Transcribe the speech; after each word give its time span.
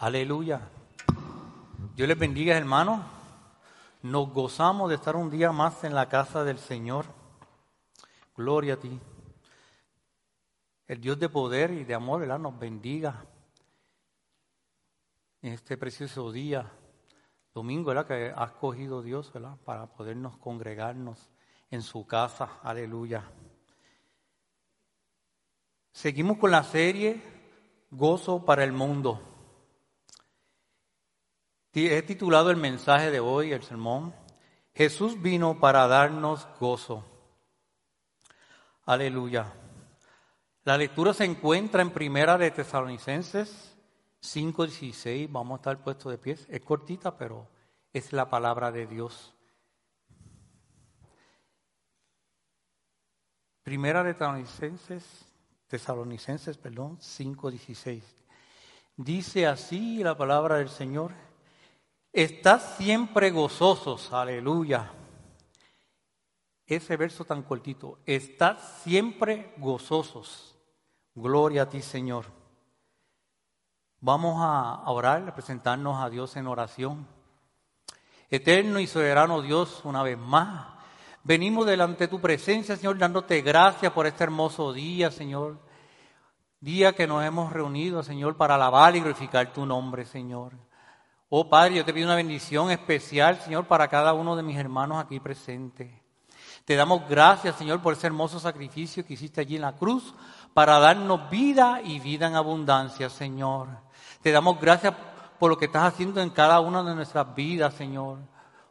Aleluya. 0.00 0.60
Dios 1.96 2.08
les 2.08 2.16
bendiga, 2.16 2.56
hermanos. 2.56 3.04
Nos 4.02 4.32
gozamos 4.32 4.88
de 4.88 4.94
estar 4.94 5.16
un 5.16 5.28
día 5.28 5.50
más 5.50 5.82
en 5.82 5.92
la 5.92 6.08
casa 6.08 6.44
del 6.44 6.60
Señor. 6.60 7.06
Gloria 8.36 8.74
a 8.74 8.76
ti. 8.76 8.96
El 10.86 11.00
Dios 11.00 11.18
de 11.18 11.28
poder 11.28 11.72
y 11.72 11.82
de 11.82 11.94
amor, 11.94 12.20
¿verdad? 12.20 12.38
Nos 12.38 12.56
bendiga 12.56 13.24
en 15.42 15.54
este 15.54 15.76
precioso 15.76 16.30
día, 16.30 16.70
domingo, 17.52 17.88
¿verdad? 17.88 18.06
Que 18.06 18.32
ha 18.36 18.44
escogido 18.44 19.02
Dios, 19.02 19.32
¿verdad? 19.32 19.56
Para 19.64 19.86
podernos 19.86 20.36
congregarnos 20.36 21.28
en 21.72 21.82
su 21.82 22.06
casa. 22.06 22.60
Aleluya. 22.62 23.24
Seguimos 25.90 26.38
con 26.38 26.52
la 26.52 26.62
serie 26.62 27.20
Gozo 27.90 28.44
para 28.44 28.62
el 28.62 28.70
Mundo. 28.70 29.37
He 31.72 32.02
titulado 32.02 32.50
el 32.50 32.56
mensaje 32.56 33.10
de 33.10 33.20
hoy, 33.20 33.52
el 33.52 33.62
sermón, 33.62 34.14
Jesús 34.74 35.20
vino 35.20 35.58
para 35.60 35.86
darnos 35.86 36.46
gozo. 36.58 37.04
Aleluya. 38.86 39.52
La 40.64 40.78
lectura 40.78 41.12
se 41.12 41.24
encuentra 41.24 41.82
en 41.82 41.90
Primera 41.90 42.38
de 42.38 42.50
Tesalonicenses 42.50 43.76
5:16. 44.20 45.28
Vamos 45.30 45.56
a 45.56 45.60
estar 45.60 45.82
puestos 45.82 46.10
de 46.10 46.18
pies. 46.18 46.46
Es 46.48 46.60
cortita, 46.62 47.16
pero 47.16 47.48
es 47.92 48.12
la 48.12 48.30
palabra 48.30 48.70
de 48.72 48.86
Dios. 48.86 49.34
Primera 53.62 54.02
de 54.02 54.14
Tesalonicenses, 54.14 55.04
Tesalonicenses, 55.66 56.56
perdón, 56.56 56.98
5:16. 57.00 58.02
Dice 58.96 59.46
así 59.46 60.02
la 60.02 60.16
palabra 60.16 60.56
del 60.56 60.70
Señor 60.70 61.12
Estad 62.12 62.60
siempre 62.76 63.30
gozosos, 63.30 64.12
aleluya. 64.12 64.90
Ese 66.66 66.96
verso 66.96 67.24
tan 67.24 67.42
cortito, 67.42 67.98
estad 68.06 68.58
siempre 68.82 69.54
gozosos. 69.58 70.56
Gloria 71.14 71.62
a 71.62 71.68
ti, 71.68 71.82
Señor. 71.82 72.26
Vamos 74.00 74.36
a 74.38 74.88
orar, 74.90 75.28
a 75.28 75.34
presentarnos 75.34 76.02
a 76.02 76.08
Dios 76.08 76.36
en 76.36 76.46
oración. 76.46 77.06
Eterno 78.30 78.78
y 78.78 78.86
soberano 78.86 79.42
Dios, 79.42 79.80
una 79.84 80.02
vez 80.02 80.18
más, 80.18 80.66
venimos 81.24 81.66
delante 81.66 82.04
de 82.04 82.08
tu 82.08 82.20
presencia, 82.20 82.76
Señor, 82.76 82.98
dándote 82.98 83.40
gracias 83.42 83.92
por 83.92 84.06
este 84.06 84.24
hermoso 84.24 84.72
día, 84.72 85.10
Señor. 85.10 85.58
Día 86.60 86.94
que 86.94 87.06
nos 87.06 87.24
hemos 87.24 87.52
reunido, 87.52 88.02
Señor, 88.02 88.36
para 88.36 88.56
alabar 88.56 88.94
y 88.96 89.00
glorificar 89.00 89.52
tu 89.52 89.64
nombre, 89.64 90.04
Señor. 90.04 90.67
Oh 91.28 91.48
Padre, 91.48 91.76
yo 91.76 91.84
te 91.84 91.92
pido 91.92 92.06
una 92.06 92.16
bendición 92.16 92.70
especial, 92.70 93.38
Señor, 93.40 93.66
para 93.66 93.88
cada 93.88 94.14
uno 94.14 94.34
de 94.34 94.42
mis 94.42 94.56
hermanos 94.56 94.98
aquí 94.98 95.20
presentes. 95.20 95.90
Te 96.64 96.74
damos 96.74 97.08
gracias, 97.08 97.56
Señor, 97.56 97.80
por 97.80 97.92
ese 97.92 98.06
hermoso 98.06 98.40
sacrificio 98.40 99.04
que 99.04 99.14
hiciste 99.14 99.40
allí 99.40 99.56
en 99.56 99.62
la 99.62 99.76
cruz 99.76 100.14
para 100.54 100.78
darnos 100.78 101.28
vida 101.30 101.80
y 101.82 102.00
vida 102.00 102.26
en 102.26 102.34
abundancia, 102.34 103.10
Señor. 103.10 103.68
Te 104.22 104.32
damos 104.32 104.60
gracias 104.60 104.94
por 105.38 105.50
lo 105.50 105.58
que 105.58 105.66
estás 105.66 105.92
haciendo 105.92 106.20
en 106.20 106.30
cada 106.30 106.60
una 106.60 106.82
de 106.82 106.94
nuestras 106.94 107.34
vidas, 107.34 107.74
Señor. 107.74 108.18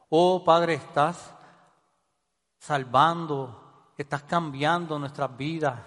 Oh 0.09 0.43
Padre, 0.43 0.75
estás 0.75 1.33
salvando, 2.59 3.91
estás 3.97 4.23
cambiando 4.23 4.99
nuestras 4.99 5.35
vidas. 5.37 5.79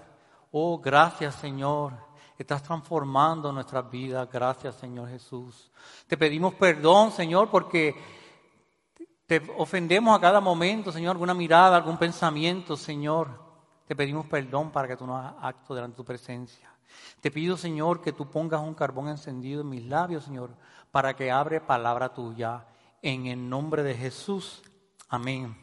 Oh, 0.52 0.78
gracias, 0.78 1.34
Señor. 1.36 1.92
Estás 2.40 2.62
transformando 2.62 3.52
nuestras 3.52 3.90
vidas. 3.90 4.26
Gracias, 4.32 4.74
Señor 4.76 5.10
Jesús. 5.10 5.70
Te 6.06 6.16
pedimos 6.16 6.54
perdón, 6.54 7.12
Señor, 7.12 7.50
porque 7.50 7.94
te 9.26 9.42
ofendemos 9.58 10.16
a 10.16 10.20
cada 10.22 10.40
momento, 10.40 10.90
Señor, 10.90 11.10
alguna 11.10 11.34
mirada, 11.34 11.76
algún 11.76 11.98
pensamiento, 11.98 12.78
Señor. 12.78 13.28
Te 13.86 13.94
pedimos 13.94 14.24
perdón 14.24 14.70
para 14.70 14.88
que 14.88 14.96
tú 14.96 15.06
no 15.06 15.18
hagas 15.18 15.34
acto 15.42 15.74
delante 15.74 15.92
de 15.92 15.96
tu 15.98 16.04
presencia. 16.06 16.72
Te 17.20 17.30
pido, 17.30 17.58
Señor, 17.58 18.00
que 18.00 18.14
tú 18.14 18.30
pongas 18.30 18.62
un 18.62 18.72
carbón 18.72 19.08
encendido 19.08 19.60
en 19.60 19.68
mis 19.68 19.84
labios, 19.84 20.24
Señor, 20.24 20.48
para 20.90 21.14
que 21.14 21.30
abre 21.30 21.60
palabra 21.60 22.14
tuya. 22.14 22.64
En 23.02 23.26
el 23.26 23.50
nombre 23.50 23.82
de 23.82 23.94
Jesús. 23.94 24.62
Amén. 25.10 25.54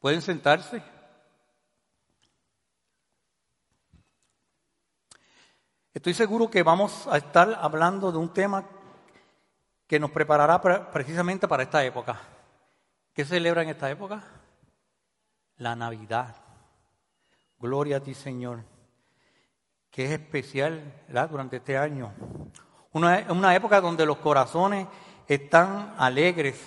¿Pueden 0.00 0.22
sentarse? 0.22 0.82
Estoy 5.96 6.12
seguro 6.12 6.50
que 6.50 6.62
vamos 6.62 7.06
a 7.06 7.16
estar 7.16 7.58
hablando 7.58 8.12
de 8.12 8.18
un 8.18 8.28
tema 8.28 8.66
que 9.86 9.98
nos 9.98 10.10
preparará 10.10 10.60
precisamente 10.92 11.48
para 11.48 11.62
esta 11.62 11.82
época. 11.86 12.20
¿Qué 13.14 13.24
se 13.24 13.30
celebra 13.30 13.62
en 13.62 13.70
esta 13.70 13.90
época? 13.90 14.22
La 15.56 15.74
Navidad. 15.74 16.36
Gloria 17.58 17.96
a 17.96 18.00
ti, 18.00 18.12
Señor. 18.12 18.62
Que 19.90 20.04
es 20.04 20.10
especial 20.10 20.82
durante 21.30 21.56
este 21.56 21.78
año. 21.78 22.12
Una, 22.92 23.24
una 23.30 23.54
época 23.54 23.80
donde 23.80 24.04
los 24.04 24.18
corazones 24.18 24.86
están 25.26 25.94
alegres. 25.96 26.62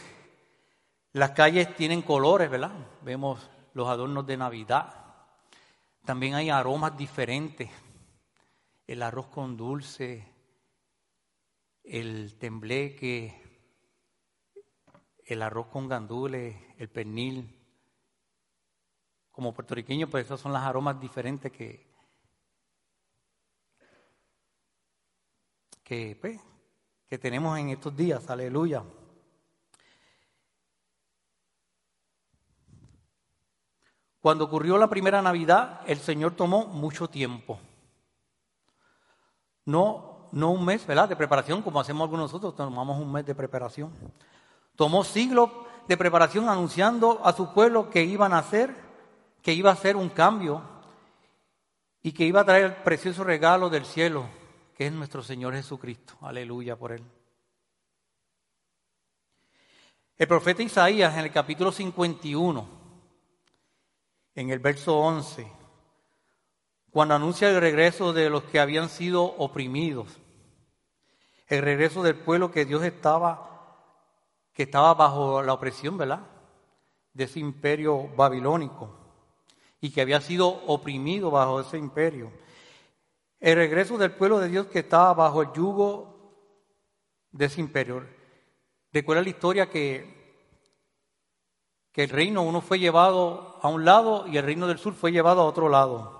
Las 1.14 1.30
calles 1.34 1.76
tienen 1.76 2.02
colores, 2.02 2.50
¿verdad? 2.50 2.72
Vemos 3.04 3.48
los 3.76 3.88
adornos 3.88 4.26
de 4.26 4.38
Navidad. 4.38 4.92
También 6.04 6.34
hay 6.34 6.50
aromas 6.50 6.98
diferentes 6.98 7.70
el 8.90 9.04
arroz 9.04 9.28
con 9.28 9.56
dulce, 9.56 10.26
el 11.84 12.40
tembleque, 12.40 13.40
el 15.26 15.44
arroz 15.44 15.68
con 15.68 15.88
gandules, 15.88 16.56
el 16.80 16.90
pernil. 16.90 17.56
Como 19.30 19.54
puertorriqueño, 19.54 20.10
pues 20.10 20.26
esos 20.26 20.42
son 20.42 20.54
las 20.54 20.64
aromas 20.64 21.00
diferentes 21.00 21.52
que, 21.52 21.86
que, 25.84 26.18
pues, 26.20 26.42
que 27.08 27.20
tenemos 27.20 27.60
en 27.60 27.70
estos 27.70 27.96
días. 27.96 28.28
Aleluya. 28.28 28.84
Cuando 34.20 34.46
ocurrió 34.46 34.80
la 34.80 34.90
primera 34.90 35.22
Navidad, 35.22 35.82
el 35.86 36.00
Señor 36.00 36.36
tomó 36.36 36.66
mucho 36.66 37.08
tiempo. 37.08 37.60
No, 39.70 40.30
no 40.32 40.50
un 40.50 40.66
mes, 40.66 40.84
¿verdad? 40.88 41.08
De 41.08 41.16
preparación, 41.16 41.62
como 41.62 41.80
hacemos 41.80 42.02
algunos 42.06 42.32
nosotros, 42.32 42.56
tomamos 42.56 43.00
un 43.00 43.12
mes 43.12 43.24
de 43.24 43.36
preparación. 43.36 43.94
Tomó 44.76 45.04
siglos 45.04 45.52
de 45.88 45.96
preparación 45.96 46.50
anunciando 46.50 47.22
a 47.24 47.34
su 47.34 47.54
pueblo 47.54 47.92
que 47.92 48.04
iban 48.04 48.34
a 48.34 48.40
hacer, 48.40 48.76
que 49.44 49.54
iba 49.54 49.70
a 49.70 49.74
hacer 49.74 49.96
un 49.96 50.10
cambio 50.10 50.64
y 52.02 52.14
que 52.14 52.26
iba 52.26 52.42
a 52.42 52.46
traer 52.46 52.66
el 52.66 52.76
precioso 52.78 53.24
regalo 53.24 53.70
del 53.70 53.86
cielo, 53.86 54.26
que 54.76 54.88
es 54.88 54.92
nuestro 54.92 55.22
Señor 55.22 55.54
Jesucristo. 55.54 56.16
Aleluya 56.22 56.76
por 56.76 56.92
él. 56.92 57.04
El 60.18 60.28
profeta 60.28 60.64
Isaías 60.64 61.14
en 61.14 61.26
el 61.26 61.32
capítulo 61.32 61.72
51, 61.72 62.68
en 64.34 64.50
el 64.50 64.58
verso 64.58 64.98
11, 64.98 65.59
cuando 66.92 67.16
anuncia 67.16 67.50
el 67.50 67.60
regreso 67.60 68.14
de 68.14 68.30
los 68.30 68.44
que 68.44 68.60
habían 68.60 68.90
sido 68.90 69.24
oprimidos, 69.24 70.20
el 71.48 71.62
regreso 71.62 72.04
del 72.04 72.16
pueblo 72.16 72.52
que 72.52 72.66
Dios 72.66 72.84
estaba, 72.84 73.48
que 74.54 74.64
estaba 74.64 74.94
bajo 74.94 75.42
la 75.44 75.54
opresión, 75.54 75.98
¿verdad? 75.98 76.22
De 77.14 77.26
ese 77.26 77.40
imperio 77.40 78.08
babilónico 78.16 78.96
y 79.82 79.92
que 79.92 80.02
había 80.02 80.22
sido 80.22 80.48
oprimido 80.48 81.32
bajo 81.32 81.62
ese 81.62 81.78
imperio. 81.78 82.32
El 83.40 83.56
regreso 83.56 83.98
del 83.98 84.12
pueblo 84.12 84.40
de 84.40 84.50
Dios 84.50 84.68
que 84.68 84.80
estaba 84.80 85.14
bajo 85.14 85.42
el 85.42 85.54
yugo 85.54 86.36
de 87.32 87.46
ese 87.46 87.62
imperio. 87.62 88.06
Recuerda 88.92 89.24
la 89.24 89.30
historia 89.30 89.70
que, 89.70 90.44
que 91.92 92.04
el 92.04 92.10
reino 92.10 92.42
uno 92.42 92.62
fue 92.62 92.80
llevado 92.80 93.60
a 93.62 93.70
un 93.70 93.86
lado 93.86 94.28
y 94.28 94.38
el 94.38 94.44
reino 94.44 94.68
del 94.68 94.80
sur 94.80 94.94
fue 94.94 95.12
llevado 95.12 95.42
a 95.42 95.46
otro 95.46 95.70
lado. 95.70 96.19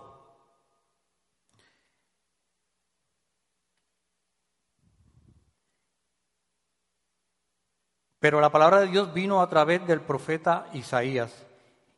Pero 8.20 8.42
la 8.42 8.52
palabra 8.52 8.82
de 8.82 8.88
Dios 8.88 9.14
vino 9.14 9.42
a 9.42 9.50
través 9.50 9.86
del 9.88 10.02
profeta 10.02 10.68
Isaías. 10.74 11.46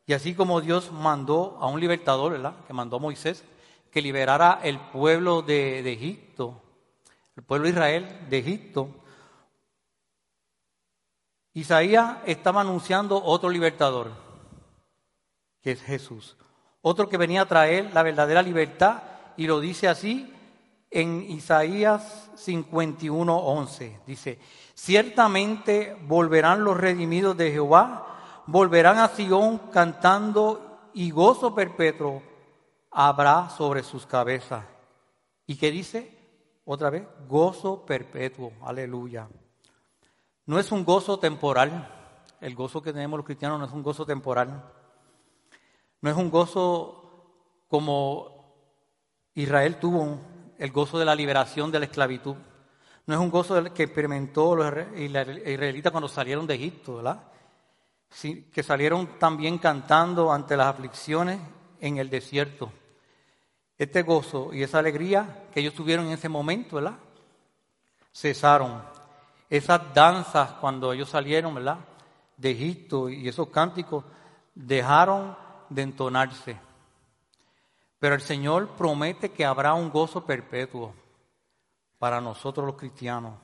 Y 0.06 0.12
así 0.12 0.34
como 0.34 0.60
Dios 0.60 0.92
mandó 0.92 1.58
a 1.60 1.66
un 1.66 1.80
libertador, 1.80 2.32
¿verdad? 2.32 2.54
Que 2.66 2.72
mandó 2.72 2.96
a 2.96 3.00
Moisés, 3.00 3.44
que 3.90 4.02
liberara 4.02 4.60
el 4.62 4.78
pueblo 4.78 5.42
de, 5.42 5.80
Egipto, 5.92 6.60
el 7.36 7.42
pueblo 7.42 7.64
de 7.64 7.70
Israel 7.70 8.26
de 8.28 8.38
Egipto. 8.38 8.88
Isaías 11.54 12.18
estaba 12.24 12.62
anunciando 12.62 13.22
otro 13.22 13.50
libertador, 13.50 14.12
que 15.60 15.72
es 15.72 15.82
Jesús. 15.82 16.36
Otro 16.80 17.08
que 17.08 17.16
venía 17.16 17.42
a 17.42 17.46
traer 17.46 17.92
la 17.92 18.02
verdadera 18.02 18.42
libertad 18.42 19.02
y 19.36 19.46
lo 19.46 19.60
dice 19.60 19.88
así 19.88 20.32
en 20.90 21.30
Isaías 21.30 22.30
51, 22.36 23.36
11. 23.36 24.00
Dice, 24.06 24.38
ciertamente 24.82 25.96
volverán 26.08 26.64
los 26.64 26.76
redimidos 26.76 27.36
de 27.36 27.52
Jehová, 27.52 28.42
volverán 28.46 28.98
a 28.98 29.08
Sion 29.08 29.58
cantando 29.70 30.90
y 30.92 31.12
gozo 31.12 31.54
perpetuo 31.54 32.20
habrá 32.90 33.48
sobre 33.50 33.84
sus 33.84 34.06
cabezas. 34.06 34.64
¿Y 35.46 35.56
qué 35.56 35.70
dice? 35.70 36.18
Otra 36.64 36.90
vez, 36.90 37.04
gozo 37.28 37.86
perpetuo, 37.86 38.52
aleluya. 38.60 39.28
No 40.46 40.58
es 40.58 40.72
un 40.72 40.84
gozo 40.84 41.16
temporal, 41.20 41.88
el 42.40 42.56
gozo 42.56 42.82
que 42.82 42.92
tenemos 42.92 43.18
los 43.18 43.26
cristianos 43.26 43.60
no 43.60 43.66
es 43.66 43.72
un 43.72 43.84
gozo 43.84 44.04
temporal, 44.04 44.64
no 46.00 46.10
es 46.10 46.16
un 46.16 46.28
gozo 46.28 47.28
como 47.68 48.66
Israel 49.34 49.76
tuvo 49.76 50.18
el 50.58 50.72
gozo 50.72 50.98
de 50.98 51.04
la 51.04 51.14
liberación 51.14 51.70
de 51.70 51.78
la 51.78 51.84
esclavitud. 51.84 52.34
No 53.06 53.14
es 53.14 53.20
un 53.20 53.30
gozo 53.30 53.62
que 53.74 53.82
experimentó 53.84 54.54
los 54.54 54.72
israelitas 54.96 55.90
cuando 55.90 56.08
salieron 56.08 56.46
de 56.46 56.54
Egipto, 56.54 56.96
¿verdad? 56.96 57.22
Que 58.52 58.62
salieron 58.62 59.18
también 59.18 59.58
cantando 59.58 60.32
ante 60.32 60.56
las 60.56 60.68
aflicciones 60.68 61.40
en 61.80 61.98
el 61.98 62.08
desierto. 62.08 62.72
Este 63.76 64.02
gozo 64.02 64.52
y 64.52 64.62
esa 64.62 64.78
alegría 64.78 65.48
que 65.52 65.60
ellos 65.60 65.74
tuvieron 65.74 66.06
en 66.06 66.12
ese 66.12 66.28
momento, 66.28 66.76
¿verdad? 66.76 66.98
Cesaron. 68.12 68.82
Esas 69.50 69.92
danzas 69.92 70.52
cuando 70.52 70.92
ellos 70.92 71.10
salieron, 71.10 71.54
¿verdad? 71.54 71.78
De 72.36 72.52
Egipto 72.52 73.08
y 73.08 73.26
esos 73.26 73.48
cánticos 73.48 74.04
dejaron 74.54 75.36
de 75.68 75.82
entonarse. 75.82 76.56
Pero 77.98 78.14
el 78.14 78.20
Señor 78.20 78.68
promete 78.76 79.32
que 79.32 79.44
habrá 79.44 79.74
un 79.74 79.90
gozo 79.90 80.24
perpetuo 80.24 80.94
para 82.02 82.20
nosotros 82.20 82.66
los 82.66 82.74
cristianos. 82.74 83.34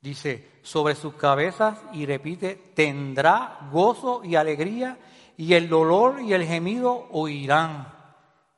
Dice, 0.00 0.52
sobre 0.62 0.94
sus 0.94 1.16
cabezas 1.16 1.78
y 1.92 2.06
repite, 2.06 2.72
tendrá 2.74 3.68
gozo 3.70 4.24
y 4.24 4.36
alegría 4.36 4.96
y 5.36 5.52
el 5.52 5.68
dolor 5.68 6.22
y 6.22 6.32
el 6.32 6.46
gemido 6.46 7.08
oirán. 7.10 7.92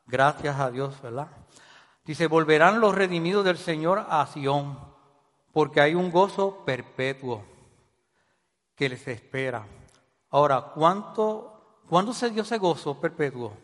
Gracias 0.07 0.61
a 0.61 0.71
Dios, 0.71 1.03
¿verdad? 1.03 1.27
Dice, 2.05 2.29
volverán 2.29 2.79
los 2.79 2.95
redimidos 2.95 3.45
del 3.45 3.59
Señor 3.59 4.07
a 4.09 4.25
Sión, 4.29 4.79
porque 5.53 5.81
hay 5.81 5.97
un 5.97 6.13
gozo 6.13 6.63
perpetuo 6.65 7.45
que 8.77 8.89
les 8.89 9.09
espera. 9.09 9.67
Ahora, 10.31 10.71
¿cuánto, 10.73 11.81
¿cuándo 11.89 12.13
se 12.13 12.31
dio 12.31 12.43
ese 12.43 12.59
gozo 12.59 13.01
perpetuo? 13.01 13.57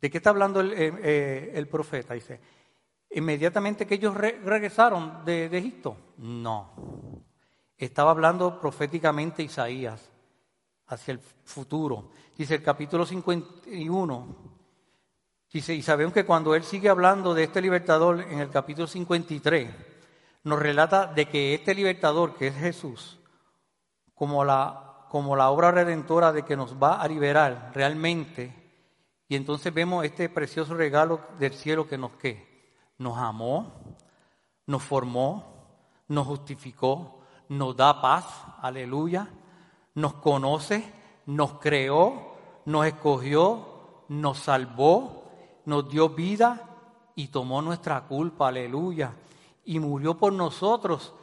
¿De 0.00 0.10
qué 0.10 0.16
está 0.18 0.30
hablando 0.30 0.58
el, 0.58 0.72
eh, 0.72 1.52
eh, 1.54 1.66
profeta? 1.70 2.14
Dice, 2.14 2.40
inmediatamente 3.14 3.86
que 3.86 3.94
ellos 3.94 4.14
regresaron 4.16 5.24
de, 5.24 5.46
Egipto. 5.46 5.96
No. 6.18 6.70
Estaba 7.76 8.10
hablando 8.10 8.60
proféticamente 8.60 9.42
Isaías 9.42 10.10
hacia 10.86 11.12
el 11.12 11.20
futuro. 11.20 12.10
Dice 12.36 12.54
el 12.54 12.62
capítulo 12.62 13.04
51. 13.04 14.52
Dice, 15.52 15.74
y 15.74 15.82
sabemos 15.82 16.14
que 16.14 16.24
cuando 16.24 16.54
él 16.54 16.64
sigue 16.64 16.88
hablando 16.88 17.34
de 17.34 17.44
este 17.44 17.60
libertador 17.60 18.20
en 18.22 18.38
el 18.38 18.48
capítulo 18.48 18.86
53, 18.86 19.68
nos 20.44 20.58
relata 20.58 21.06
de 21.06 21.26
que 21.26 21.54
este 21.54 21.74
libertador, 21.74 22.36
que 22.36 22.46
es 22.48 22.56
Jesús, 22.56 23.18
como 24.14 24.44
la, 24.44 25.06
como 25.10 25.36
la 25.36 25.50
obra 25.50 25.70
redentora 25.70 26.32
de 26.32 26.44
que 26.44 26.56
nos 26.56 26.82
va 26.82 27.02
a 27.02 27.06
liberar 27.06 27.70
realmente, 27.74 28.54
y 29.28 29.36
entonces 29.36 29.72
vemos 29.74 30.04
este 30.04 30.28
precioso 30.30 30.74
regalo 30.74 31.20
del 31.38 31.52
cielo 31.52 31.86
que 31.86 31.98
nos, 31.98 32.12
nos 32.98 33.18
amó, 33.18 33.72
nos 34.66 34.82
formó, 34.82 35.52
nos 36.08 36.26
justificó, 36.26 37.20
nos 37.48 37.76
da 37.76 38.00
paz, 38.00 38.24
aleluya, 38.60 39.28
nos 39.94 40.14
conoce, 40.14 40.92
nos 41.26 41.54
creó, 41.54 42.34
nos 42.64 42.86
escogió, 42.86 44.04
nos 44.08 44.38
salvó, 44.38 45.24
nos 45.64 45.88
dio 45.88 46.10
vida 46.10 46.68
y 47.14 47.28
tomó 47.28 47.62
nuestra 47.62 48.02
culpa, 48.06 48.48
aleluya, 48.48 49.14
y 49.64 49.78
murió 49.78 50.18
por 50.18 50.32
nosotros 50.32 51.14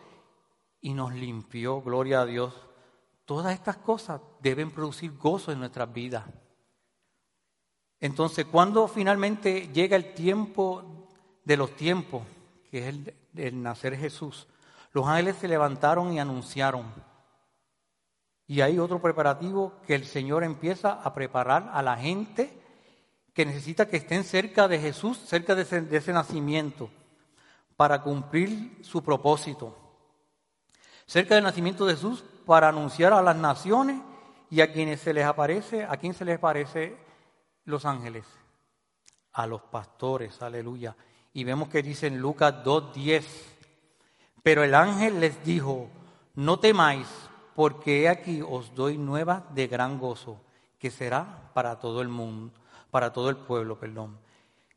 y 0.81 0.93
nos 0.93 1.13
limpió, 1.13 1.81
gloria 1.81 2.21
a 2.21 2.25
Dios. 2.25 2.53
Todas 3.25 3.53
estas 3.53 3.77
cosas 3.77 4.21
deben 4.41 4.71
producir 4.71 5.15
gozo 5.17 5.51
en 5.51 5.59
nuestras 5.59 5.91
vidas. 5.91 6.25
Entonces, 7.99 8.45
cuando 8.45 8.87
finalmente 8.87 9.69
llega 9.73 9.95
el 9.95 10.13
tiempo 10.13 10.98
de 11.49 11.57
los 11.57 11.75
tiempos, 11.75 12.21
que 12.69 12.87
es 12.87 12.95
el, 13.35 13.63
nacer 13.63 13.97
Jesús, 13.97 14.47
los 14.91 15.07
ángeles 15.07 15.35
se 15.37 15.47
levantaron 15.47 16.13
y 16.13 16.19
anunciaron. 16.19 16.93
Y 18.45 18.61
hay 18.61 18.77
otro 18.77 19.01
preparativo 19.01 19.73
que 19.87 19.95
el 19.95 20.05
Señor 20.05 20.43
empieza 20.43 20.91
a 20.91 21.11
preparar 21.11 21.71
a 21.73 21.81
la 21.81 21.97
gente 21.97 22.53
que 23.33 23.47
necesita 23.47 23.87
que 23.87 23.97
estén 23.97 24.25
cerca 24.25 24.67
de 24.67 24.77
Jesús, 24.77 25.17
cerca 25.25 25.55
de 25.55 25.63
ese, 25.63 25.81
de 25.81 25.97
ese 25.97 26.13
nacimiento, 26.13 26.91
para 27.75 28.03
cumplir 28.03 28.77
su 28.83 29.01
propósito. 29.01 29.75
Cerca 31.07 31.33
del 31.33 31.45
nacimiento 31.45 31.87
de 31.87 31.95
Jesús, 31.95 32.23
para 32.45 32.69
anunciar 32.69 33.11
a 33.11 33.23
las 33.23 33.35
naciones 33.35 33.99
y 34.51 34.61
a 34.61 34.71
quienes 34.71 34.99
se 35.01 35.15
les 35.15 35.25
aparece, 35.25 35.83
a 35.83 35.97
quien 35.97 36.13
se 36.13 36.25
les 36.25 36.37
aparece 36.37 36.95
los 37.65 37.85
ángeles? 37.85 38.25
A 39.31 39.47
los 39.47 39.63
pastores, 39.63 40.39
aleluya. 40.43 40.95
Y 41.33 41.43
vemos 41.43 41.69
que 41.69 41.83
dice 41.83 42.07
en 42.07 42.19
Lucas 42.19 42.63
2.10, 42.63 43.23
pero 44.41 44.63
el 44.63 44.73
ángel 44.73 45.19
les 45.19 45.43
dijo, 45.43 45.89
no 46.35 46.59
temáis, 46.59 47.07
porque 47.55 48.03
he 48.03 48.09
aquí 48.09 48.41
os 48.41 48.73
doy 48.73 48.97
nueva 48.97 49.45
de 49.53 49.67
gran 49.67 49.99
gozo, 49.99 50.41
que 50.77 50.91
será 50.91 51.51
para 51.53 51.79
todo 51.79 52.01
el 52.01 52.07
mundo, 52.07 52.53
para 52.89 53.13
todo 53.13 53.29
el 53.29 53.37
pueblo, 53.37 53.79
perdón. 53.79 54.17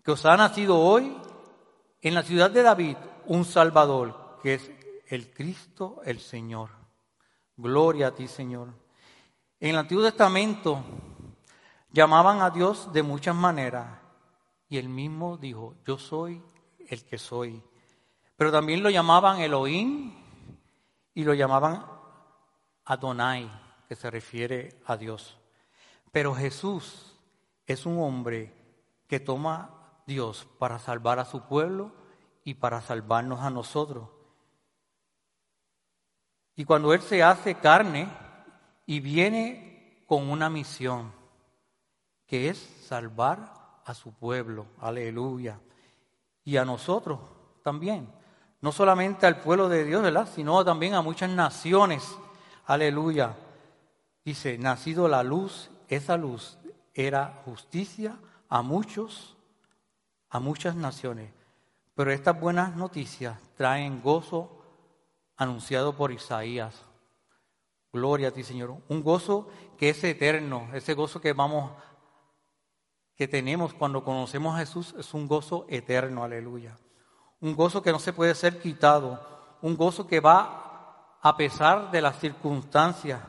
Que 0.04 0.12
os 0.12 0.26
ha 0.26 0.37
nacido 0.37 0.78
hoy 0.78 1.16
en 2.00 2.14
la 2.14 2.22
ciudad 2.22 2.50
de 2.50 2.62
David 2.62 2.96
un 3.26 3.44
Salvador, 3.44 4.38
que 4.43 4.54
es 4.54 4.70
el 5.06 5.32
Cristo, 5.32 6.02
el 6.04 6.20
Señor. 6.20 6.70
Gloria 7.56 8.08
a 8.08 8.14
ti, 8.14 8.26
Señor. 8.26 8.69
En 9.60 9.70
el 9.70 9.76
Antiguo 9.76 10.02
Testamento 10.02 10.82
Llamaban 11.93 12.40
a 12.40 12.49
Dios 12.49 12.90
de 12.93 13.02
muchas 13.02 13.34
maneras 13.34 13.87
y 14.73 14.79
él 14.79 14.89
mismo 14.89 15.37
dijo, 15.37 15.75
yo 15.85 15.99
soy 15.99 16.43
el 16.89 17.05
que 17.05 17.19
soy. 17.19 17.63
Pero 18.37 18.51
también 18.51 18.83
lo 18.83 18.89
llamaban 18.89 19.39
Elohim 19.39 20.15
y 21.13 21.25
lo 21.25 21.35
llamaban 21.35 21.85
Adonai, 22.87 23.52
que 23.87 23.95
se 23.95 24.11
refiere 24.11 24.81
a 24.87 24.97
Dios. 24.97 25.37
Pero 26.11 26.35
Jesús 26.35 27.14
es 27.67 27.85
un 27.85 27.99
hombre 28.00 28.55
que 29.09 29.21
toma 29.21 30.00
Dios 30.07 30.49
para 30.59 30.79
salvar 30.79 31.19
a 31.19 31.26
su 31.26 31.43
pueblo 31.43 31.93
y 32.43 32.55
para 32.55 32.81
salvarnos 32.81 33.41
a 33.41 33.50
nosotros. 33.50 34.09
Y 36.57 36.64
cuando 36.64 36.95
Él 36.95 37.02
se 37.02 37.23
hace 37.23 37.57
carne 37.57 38.09
y 38.87 39.00
viene 39.00 40.02
con 40.07 40.31
una 40.31 40.49
misión, 40.49 41.12
que 42.26 42.49
es 42.49 42.57
salvar 42.88 43.62
a 43.85 43.95
su 43.95 44.12
pueblo. 44.12 44.67
Aleluya. 44.81 45.59
Y 46.45 46.57
a 46.57 46.65
nosotros 46.65 47.21
también. 47.62 48.09
No 48.61 48.73
solamente 48.73 49.27
al 49.27 49.41
pueblo 49.41 49.69
de 49.69 49.85
Dios, 49.85 50.03
¿verdad? 50.03 50.29
Sino 50.33 50.65
también 50.65 50.95
a 50.95 51.03
muchas 51.03 51.31
naciones. 51.31 52.17
Aleluya. 52.67 53.35
Dice, 54.25 54.57
nacido 54.59 55.09
la 55.09 55.23
luz, 55.23 55.71
esa 55.89 56.17
luz 56.17 56.59
era 56.95 57.43
justicia 57.45 58.17
a 58.49 58.62
muchos, 58.62 59.37
a 60.31 60.39
muchas 60.39 60.77
naciones. 60.77 61.33
Pero 61.95 62.12
estas 62.12 62.39
buenas 62.39 62.77
noticias 62.77 63.37
traen 63.57 64.01
gozo 64.01 64.62
anunciado 65.37 65.95
por 65.95 66.12
Isaías. 66.12 66.83
Gloria 67.93 68.29
a 68.29 68.31
ti, 68.31 68.43
Señor. 68.43 68.77
Un 68.89 69.03
gozo 69.03 69.49
que 69.77 69.91
es 69.91 70.03
eterno, 70.05 70.69
ese 70.73 70.95
gozo 70.95 71.21
que 71.21 71.33
vamos 71.33 71.73
que 73.23 73.29
tenemos 73.29 73.73
cuando 73.73 74.02
conocemos 74.02 74.57
a 74.57 74.59
Jesús 74.59 74.97
es 74.99 75.14
un 75.14 75.29
gozo 75.29 75.64
eterno, 75.69 76.25
aleluya. 76.25 76.76
Un 77.41 77.55
gozo 77.55 77.81
que 77.81 77.93
no 77.93 78.00
se 78.00 78.12
puede 78.12 78.35
ser 78.35 78.61
quitado, 78.61 79.25
un 79.62 79.76
gozo 79.76 80.09
que 80.09 80.19
va 80.19 81.19
a 81.21 81.37
pesar 81.37 81.93
de 81.93 82.02
las 82.02 82.19
circunstancias, 82.19 83.21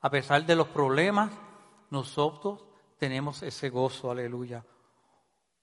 a 0.00 0.08
pesar 0.08 0.46
de 0.46 0.56
los 0.56 0.68
problemas, 0.68 1.30
nosotros 1.90 2.64
tenemos 2.96 3.42
ese 3.42 3.68
gozo, 3.68 4.10
aleluya. 4.10 4.64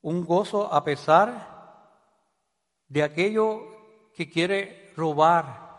Un 0.03 0.25
gozo 0.25 0.71
a 0.71 0.83
pesar 0.83 2.05
de 2.87 3.01
aquello 3.01 3.63
que 4.13 4.29
quiere 4.29 4.93
robar 4.95 5.71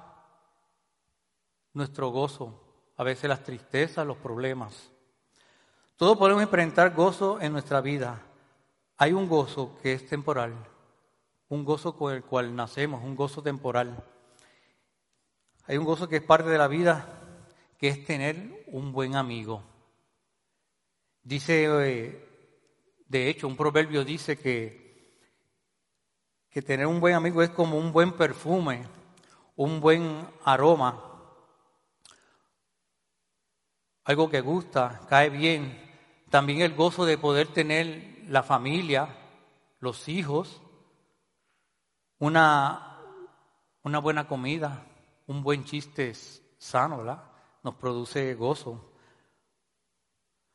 nuestro 1.73 2.09
gozo, 2.09 2.93
a 2.97 3.05
veces 3.05 3.29
las 3.29 3.45
tristezas, 3.45 4.05
los 4.05 4.17
problemas. 4.17 4.92
Todos 6.03 6.19
podemos 6.19 6.43
enfrentar 6.43 6.93
gozo 6.95 7.41
en 7.41 7.53
nuestra 7.53 7.81
vida. 7.81 8.21
Hay 8.97 9.13
un 9.13 9.29
gozo 9.29 9.79
que 9.81 9.93
es 9.93 10.05
temporal, 10.05 10.53
un 11.49 11.65
gozo 11.65 11.97
con 11.97 12.13
el 12.13 12.25
cual 12.25 12.57
nacemos, 12.57 13.05
un 13.05 13.15
gozo 13.15 13.41
temporal. 13.41 14.05
Hay 15.69 15.77
un 15.77 15.85
gozo 15.85 16.09
que 16.09 16.17
es 16.17 16.23
parte 16.23 16.49
de 16.49 16.59
la 16.59 16.67
vida, 16.67 17.07
que 17.79 17.87
es 17.87 18.05
tener 18.05 18.65
un 18.73 18.91
buen 18.91 19.15
amigo. 19.15 19.63
Dice, 21.23 21.67
eh, 21.67 22.29
de 23.07 23.29
hecho, 23.29 23.47
un 23.47 23.57
proverbio 23.57 24.05
dice 24.05 24.37
que, 24.37 25.21
que 26.51 26.63
tener 26.63 26.89
un 26.89 26.99
buen 26.99 27.15
amigo 27.15 27.45
es 27.45 27.51
como 27.51 27.79
un 27.79 27.93
buen 27.93 28.11
perfume, 28.11 28.83
un 29.55 29.81
buen 29.81 30.29
aroma, 30.43 31.01
algo 34.03 34.29
que 34.29 34.41
gusta, 34.41 35.01
cae 35.09 35.31
bien. 35.31 35.92
También 36.33 36.63
el 36.63 36.75
gozo 36.75 37.05
de 37.05 37.19
poder 37.19 37.49
tener 37.49 38.25
la 38.27 38.43
familia, 38.43 39.07
los 39.81 40.09
hijos, 40.09 40.63
una, 42.21 42.97
una 43.83 43.99
buena 43.99 44.27
comida, 44.27 44.83
un 45.27 45.43
buen 45.43 45.67
chiste 45.67 46.15
sano, 46.57 46.97
¿verdad? 46.97 47.23
Nos 47.63 47.75
produce 47.75 48.33
gozo. 48.33 48.83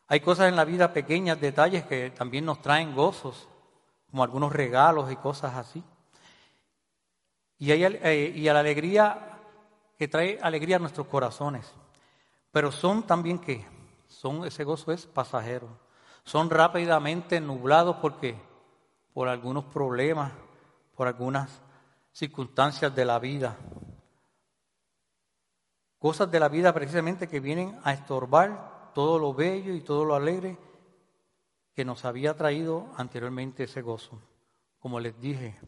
Hay 0.08 0.20
cosas 0.20 0.50
en 0.50 0.56
la 0.56 0.66
vida 0.66 0.94
pequeñas, 0.94 1.40
detalles 1.40 1.86
que 1.86 2.10
también 2.10 2.46
nos 2.46 2.60
traen 2.60 2.96
gozos, 2.96 3.48
como 4.10 4.24
algunos 4.24 4.52
regalos 4.52 5.12
y 5.12 5.16
cosas 5.18 5.54
así. 5.54 5.84
Y, 7.60 7.70
hay, 7.70 7.84
eh, 7.84 8.34
y 8.36 8.48
a 8.48 8.54
la 8.54 8.62
alegría 8.62 9.38
que 9.96 10.08
trae 10.08 10.40
alegría 10.42 10.78
a 10.78 10.80
nuestros 10.80 11.06
corazones. 11.06 11.72
Pero 12.52 12.72
son 12.72 13.06
también 13.06 13.38
que, 13.38 13.77
son, 14.08 14.46
ese 14.46 14.64
gozo 14.64 14.92
es 14.92 15.06
pasajero. 15.06 15.68
Son 16.24 16.50
rápidamente 16.50 17.40
nublados 17.40 17.98
porque 17.98 18.40
por 19.14 19.28
algunos 19.28 19.66
problemas, 19.66 20.32
por 20.96 21.08
algunas 21.08 21.62
circunstancias 22.12 22.94
de 22.94 23.06
la 23.06 23.20
vida. 23.20 23.58
Cosas 26.00 26.30
de 26.30 26.40
la 26.40 26.50
vida 26.50 26.74
precisamente 26.74 27.28
que 27.28 27.40
vienen 27.40 27.80
a 27.84 27.94
estorbar 27.94 28.92
todo 28.94 29.20
lo 29.20 29.34
bello 29.34 29.74
y 29.74 29.82
todo 29.82 30.06
lo 30.06 30.16
alegre 30.16 30.58
que 31.74 31.86
nos 31.86 32.06
había 32.06 32.36
traído 32.36 32.92
anteriormente 32.98 33.64
ese 33.64 33.82
gozo, 33.82 34.20
como 34.80 35.00
les 35.00 35.20
dije. 35.20 35.60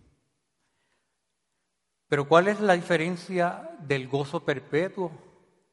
Pero 2.07 2.27
¿cuál 2.27 2.47
es 2.47 2.59
la 2.59 2.73
diferencia 2.73 3.77
del 3.79 4.07
gozo 4.07 4.43
perpetuo 4.43 5.11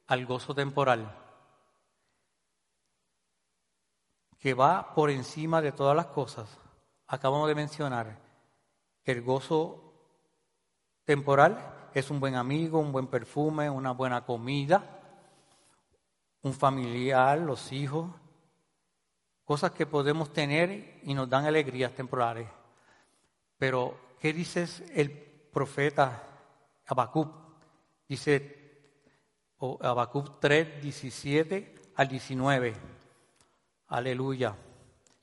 al 0.07 0.27
gozo 0.27 0.55
temporal? 0.55 1.25
Que 4.47 4.55
va 4.55 4.95
por 4.95 5.11
encima 5.11 5.61
de 5.61 5.73
todas 5.73 5.97
las 5.97 6.07
cosas. 6.07 6.49
Acabamos 7.09 7.49
de 7.49 7.57
mencionar 7.57 8.17
que 9.03 9.11
el 9.11 9.21
gozo 9.23 9.93
temporal 11.05 11.88
es 11.93 12.12
un 12.12 12.21
buen 12.21 12.37
amigo, 12.37 12.79
un 12.79 12.93
buen 12.93 13.09
perfume, 13.09 13.69
una 13.69 13.91
buena 13.91 14.25
comida, 14.25 15.00
un 16.43 16.55
familiar, 16.55 17.41
los 17.41 17.73
hijos, 17.73 18.09
cosas 19.45 19.73
que 19.73 19.85
podemos 19.85 20.33
tener 20.33 21.00
y 21.03 21.12
nos 21.12 21.29
dan 21.29 21.45
alegrías 21.47 21.93
temporales. 21.93 22.47
Pero, 23.59 23.99
¿qué 24.21 24.33
dices 24.33 24.85
el 24.95 25.11
profeta 25.11 26.23
Habacuc? 26.87 27.35
Dice 28.09 28.95
Habacuc 29.59 30.38
3, 30.38 30.83
17 30.83 31.75
al 31.97 32.07
19. 32.07 32.96
Aleluya. 33.88 34.57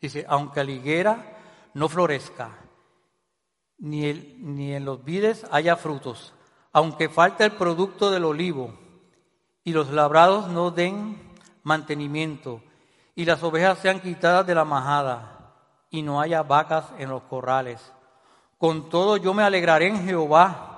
Dice, 0.02 0.26
aunque 0.28 0.64
la 0.64 0.72
higuera 0.72 1.38
no 1.74 1.90
florezca, 1.90 2.52
ni, 3.78 4.14
ni 4.40 4.74
en 4.74 4.86
los 4.86 5.04
vides 5.04 5.46
haya 5.52 5.76
frutos, 5.76 6.34
aunque 6.72 7.10
falte 7.10 7.46
el 7.46 7.52
producto 7.52 8.12
del 8.12 8.26
olivo, 8.26 8.74
y 9.64 9.72
los 9.72 9.90
labrados 9.92 10.50
no 10.50 10.72
den 10.72 11.34
mantenimiento, 11.64 12.62
y 13.16 13.26
las 13.26 13.44
ovejas 13.44 13.80
sean 13.80 14.02
quitadas 14.02 14.46
de 14.46 14.56
la 14.56 14.66
majada, 14.66 15.54
y 15.90 16.02
no 16.02 16.20
haya 16.20 16.44
vacas 16.44 16.86
en 16.98 17.10
los 17.10 17.24
corrales. 17.24 17.94
Con 18.58 18.90
todo 18.90 19.18
yo 19.18 19.34
me 19.34 19.44
alegraré 19.44 19.88
en 19.88 20.06
Jehová, 20.06 20.74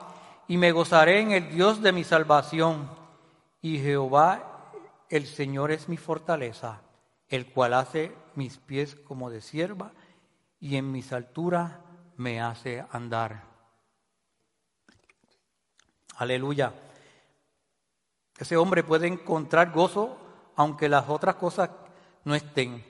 y 0.47 0.57
me 0.57 0.71
gozaré 0.71 1.21
en 1.21 1.31
el 1.31 1.49
Dios 1.49 1.81
de 1.81 1.91
mi 1.91 2.03
salvación. 2.03 2.89
Y 3.61 3.79
Jehová, 3.79 4.71
el 5.09 5.25
Señor 5.25 5.71
es 5.71 5.89
mi 5.89 5.97
fortaleza, 5.97 6.81
el 7.29 7.51
cual 7.51 7.73
hace 7.73 8.15
mis 8.35 8.57
pies 8.57 8.95
como 8.95 9.29
de 9.29 9.41
sierva, 9.41 9.93
y 10.59 10.77
en 10.77 10.91
mis 10.91 11.13
alturas 11.13 11.73
me 12.17 12.41
hace 12.41 12.85
andar. 12.91 13.43
Aleluya. 16.17 16.73
Ese 18.37 18.57
hombre 18.57 18.83
puede 18.83 19.07
encontrar 19.07 19.71
gozo 19.71 20.17
aunque 20.55 20.89
las 20.89 21.09
otras 21.09 21.35
cosas 21.35 21.69
no 22.23 22.35
estén. 22.35 22.83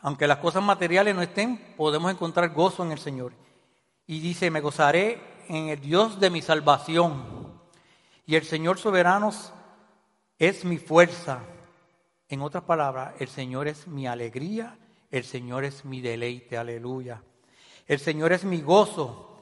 Aunque 0.00 0.26
las 0.26 0.38
cosas 0.38 0.62
materiales 0.62 1.14
no 1.14 1.22
estén, 1.22 1.74
podemos 1.76 2.10
encontrar 2.10 2.50
gozo 2.50 2.84
en 2.84 2.92
el 2.92 2.98
Señor. 2.98 3.32
Y 4.06 4.20
dice, 4.20 4.50
me 4.50 4.60
gozaré 4.60 5.44
en 5.48 5.68
el 5.68 5.80
Dios 5.80 6.18
de 6.18 6.30
mi 6.30 6.42
salvación. 6.42 7.60
Y 8.26 8.34
el 8.34 8.44
Señor 8.44 8.78
soberano 8.78 9.30
es 10.38 10.64
mi 10.64 10.78
fuerza. 10.78 11.40
En 12.32 12.40
otras 12.40 12.64
palabras, 12.64 13.12
el 13.18 13.28
Señor 13.28 13.68
es 13.68 13.86
mi 13.86 14.06
alegría, 14.06 14.78
el 15.10 15.22
Señor 15.22 15.64
es 15.64 15.84
mi 15.84 16.00
deleite, 16.00 16.56
aleluya. 16.56 17.22
El 17.86 17.98
Señor 17.98 18.32
es 18.32 18.42
mi 18.44 18.62
gozo. 18.62 19.36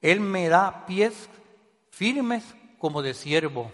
Él 0.00 0.20
me 0.20 0.48
da 0.48 0.86
pies 0.86 1.28
firmes 1.90 2.42
como 2.78 3.02
de 3.02 3.12
siervo 3.12 3.70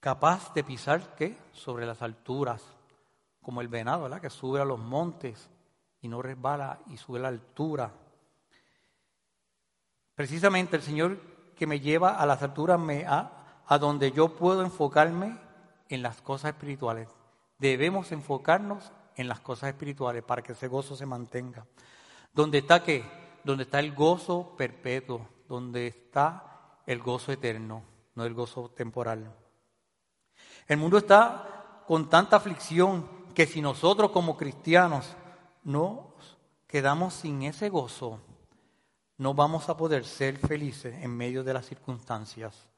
capaz 0.00 0.54
de 0.54 0.64
pisar 0.64 1.14
¿qué? 1.14 1.36
sobre 1.52 1.84
las 1.84 2.00
alturas, 2.00 2.64
como 3.42 3.60
el 3.60 3.68
venado, 3.68 4.04
¿verdad? 4.04 4.22
que 4.22 4.30
sube 4.30 4.58
a 4.58 4.64
los 4.64 4.78
montes 4.78 5.50
y 6.00 6.08
no 6.08 6.22
resbala 6.22 6.78
y 6.86 6.96
sube 6.96 7.18
a 7.18 7.22
la 7.24 7.28
altura. 7.28 7.92
Precisamente 10.14 10.74
el 10.74 10.82
Señor 10.82 11.20
que 11.54 11.66
me 11.66 11.80
lleva 11.80 12.16
a 12.16 12.24
las 12.24 12.42
alturas 12.42 12.80
me 12.80 13.04
a, 13.04 13.60
a 13.66 13.76
donde 13.76 14.10
yo 14.10 14.34
puedo 14.36 14.62
enfocarme 14.62 15.49
en 15.90 16.02
las 16.02 16.22
cosas 16.22 16.52
espirituales. 16.52 17.08
Debemos 17.58 18.10
enfocarnos 18.12 18.90
en 19.16 19.28
las 19.28 19.40
cosas 19.40 19.68
espirituales 19.68 20.22
para 20.22 20.40
que 20.40 20.52
ese 20.52 20.68
gozo 20.68 20.96
se 20.96 21.04
mantenga. 21.04 21.66
¿Dónde 22.32 22.58
está 22.58 22.82
qué? 22.82 23.04
Donde 23.44 23.64
está 23.64 23.80
el 23.80 23.94
gozo 23.94 24.54
perpetuo, 24.56 25.28
donde 25.46 25.88
está 25.88 26.78
el 26.86 27.00
gozo 27.00 27.32
eterno, 27.32 27.82
no 28.14 28.24
el 28.24 28.32
gozo 28.32 28.70
temporal. 28.70 29.34
El 30.66 30.78
mundo 30.78 30.98
está 30.98 31.82
con 31.86 32.08
tanta 32.08 32.36
aflicción 32.36 33.20
que 33.34 33.46
si 33.46 33.60
nosotros 33.60 34.10
como 34.10 34.36
cristianos 34.36 35.16
no 35.64 36.14
quedamos 36.66 37.14
sin 37.14 37.42
ese 37.42 37.68
gozo, 37.68 38.20
no 39.18 39.34
vamos 39.34 39.68
a 39.68 39.76
poder 39.76 40.04
ser 40.04 40.38
felices 40.38 40.94
en 41.02 41.14
medio 41.14 41.44
de 41.44 41.52
las 41.52 41.66
circunstancias. 41.66 42.68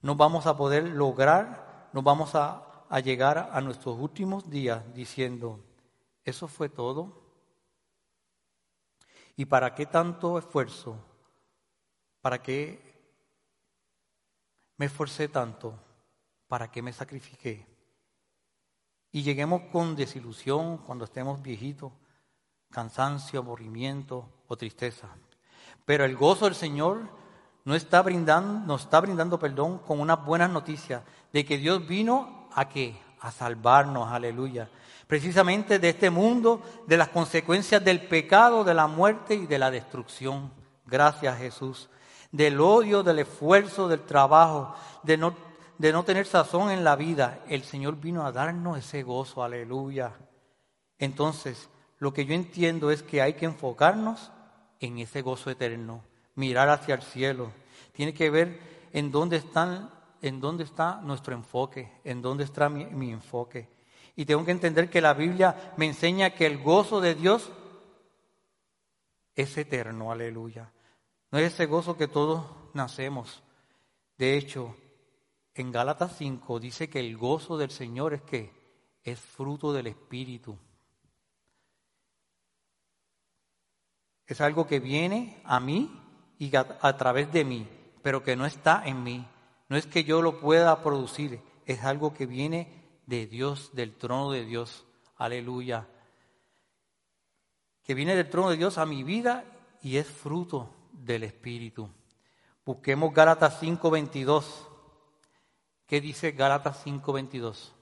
No 0.00 0.16
vamos 0.16 0.46
a 0.46 0.56
poder 0.56 0.84
lograr, 0.84 1.71
no 1.92 2.02
vamos 2.02 2.34
a, 2.34 2.86
a 2.88 3.00
llegar 3.00 3.50
a 3.52 3.60
nuestros 3.60 3.98
últimos 3.98 4.48
días 4.48 4.82
diciendo, 4.94 5.60
¿eso 6.24 6.48
fue 6.48 6.68
todo? 6.68 7.20
¿Y 9.36 9.44
para 9.44 9.74
qué 9.74 9.86
tanto 9.86 10.38
esfuerzo? 10.38 10.96
¿Para 12.20 12.42
qué 12.42 12.92
me 14.76 14.86
esforcé 14.86 15.28
tanto? 15.28 15.78
¿para 16.52 16.70
qué 16.70 16.82
me 16.82 16.92
sacrifiqué? 16.92 17.66
Y 19.10 19.22
lleguemos 19.22 19.62
con 19.72 19.96
desilusión 19.96 20.76
cuando 20.76 21.06
estemos 21.06 21.40
viejitos, 21.40 21.90
cansancio, 22.70 23.40
aburrimiento 23.40 24.28
o 24.48 24.56
tristeza. 24.58 25.08
Pero 25.86 26.04
el 26.04 26.14
gozo 26.14 26.44
del 26.44 26.54
Señor 26.54 27.08
no 27.64 27.74
está 27.74 28.02
brindando, 28.02 28.66
nos 28.66 28.82
está 28.82 29.00
brindando 29.00 29.38
perdón 29.38 29.78
con 29.78 29.98
unas 29.98 30.22
buenas 30.26 30.50
noticias 30.50 31.02
de 31.32 31.44
que 31.44 31.58
Dios 31.58 31.86
vino 31.86 32.48
a 32.52 32.68
qué? 32.68 32.96
A 33.20 33.30
salvarnos, 33.30 34.10
aleluya. 34.10 34.68
Precisamente 35.06 35.78
de 35.78 35.90
este 35.90 36.10
mundo, 36.10 36.62
de 36.86 36.96
las 36.96 37.08
consecuencias 37.08 37.84
del 37.84 38.06
pecado, 38.06 38.64
de 38.64 38.74
la 38.74 38.86
muerte 38.86 39.34
y 39.34 39.46
de 39.46 39.58
la 39.58 39.70
destrucción. 39.70 40.52
Gracias 40.86 41.38
Jesús. 41.38 41.88
Del 42.30 42.60
odio, 42.60 43.02
del 43.02 43.20
esfuerzo, 43.20 43.88
del 43.88 44.02
trabajo, 44.02 44.74
de 45.02 45.16
no 45.16 45.34
de 45.82 45.92
no 45.92 46.04
tener 46.04 46.26
sazón 46.26 46.70
en 46.70 46.84
la 46.84 46.94
vida, 46.94 47.40
el 47.48 47.64
Señor 47.64 47.96
vino 47.96 48.24
a 48.24 48.30
darnos 48.30 48.78
ese 48.78 49.02
gozo, 49.02 49.42
aleluya. 49.42 50.12
Entonces, 50.96 51.68
lo 51.98 52.12
que 52.12 52.24
yo 52.24 52.34
entiendo 52.34 52.92
es 52.92 53.02
que 53.02 53.20
hay 53.20 53.34
que 53.34 53.46
enfocarnos 53.46 54.30
en 54.78 54.98
ese 54.98 55.22
gozo 55.22 55.50
eterno, 55.50 56.04
mirar 56.36 56.68
hacia 56.68 56.94
el 56.94 57.02
cielo. 57.02 57.50
Tiene 57.90 58.14
que 58.14 58.30
ver 58.30 58.60
en 58.92 59.10
dónde 59.10 59.38
están, 59.38 59.90
en 60.22 60.40
dónde 60.40 60.64
está 60.64 61.00
nuestro 61.02 61.34
enfoque, 61.34 62.00
en 62.04 62.22
dónde 62.22 62.44
está 62.44 62.68
mi, 62.68 63.10
enfoque. 63.10 63.68
Y 64.14 64.24
tengo 64.24 64.44
que 64.44 64.52
entender 64.52 64.88
que 64.88 65.00
la 65.00 65.14
Biblia 65.14 65.74
me 65.76 65.86
enseña 65.86 66.30
que 66.30 66.46
el 66.46 66.62
gozo 66.62 67.00
de 67.00 67.14
Dios 67.14 67.50
es 69.34 69.58
eterno, 69.58 70.12
aleluya. 70.12 70.72
No 71.30 71.38
es 71.38 71.52
ese 71.52 71.66
gozo 71.66 71.96
que 71.96 72.08
todos 72.08 72.46
nacemos. 72.72 73.42
De 74.16 74.36
hecho, 74.36 74.76
en 75.54 75.72
Gálatas 75.72 76.16
5 76.16 76.60
dice 76.60 76.88
que 76.88 77.00
el 77.00 77.16
gozo 77.16 77.58
del 77.58 77.70
Señor 77.70 78.14
es 78.14 78.22
que 78.22 78.52
es 79.02 79.18
fruto 79.18 79.72
del 79.72 79.88
Espíritu. 79.88 80.56
Es 84.26 84.40
algo 84.40 84.66
que 84.66 84.78
viene 84.78 85.42
a 85.44 85.58
mí 85.58 86.00
y 86.38 86.54
a, 86.54 86.96
través 86.96 87.32
de 87.32 87.44
mí, 87.44 87.68
pero 88.02 88.22
que 88.22 88.36
no 88.36 88.46
está 88.46 88.82
en 88.86 89.02
mí. 89.02 89.26
No 89.72 89.78
es 89.78 89.86
que 89.86 90.04
yo 90.04 90.20
lo 90.20 90.38
pueda 90.38 90.82
producir, 90.82 91.40
es 91.64 91.82
algo 91.82 92.12
que 92.12 92.26
viene 92.26 93.00
de 93.06 93.26
Dios, 93.26 93.70
del 93.72 93.96
trono 93.96 94.30
de 94.30 94.44
Dios. 94.44 94.84
Aleluya. 95.16 95.88
Que 97.82 97.94
viene 97.94 98.14
del 98.14 98.28
trono 98.28 98.50
de 98.50 98.58
Dios 98.58 98.76
a 98.76 98.84
mi 98.84 99.02
vida 99.02 99.46
y 99.80 99.96
es 99.96 100.06
fruto 100.06 100.68
del 100.92 101.22
Espíritu. 101.22 101.88
Busquemos 102.66 103.14
Gálatas 103.14 103.60
5:22. 103.60 104.44
¿Qué 105.86 106.02
dice 106.02 106.32
Gálatas 106.32 106.84
5:22? 106.84 107.72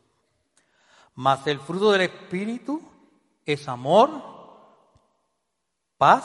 Mas 1.17 1.45
el 1.49 1.59
fruto 1.59 1.91
del 1.91 2.03
Espíritu 2.03 2.81
es 3.45 3.67
amor, 3.67 4.13
paz, 5.99 6.25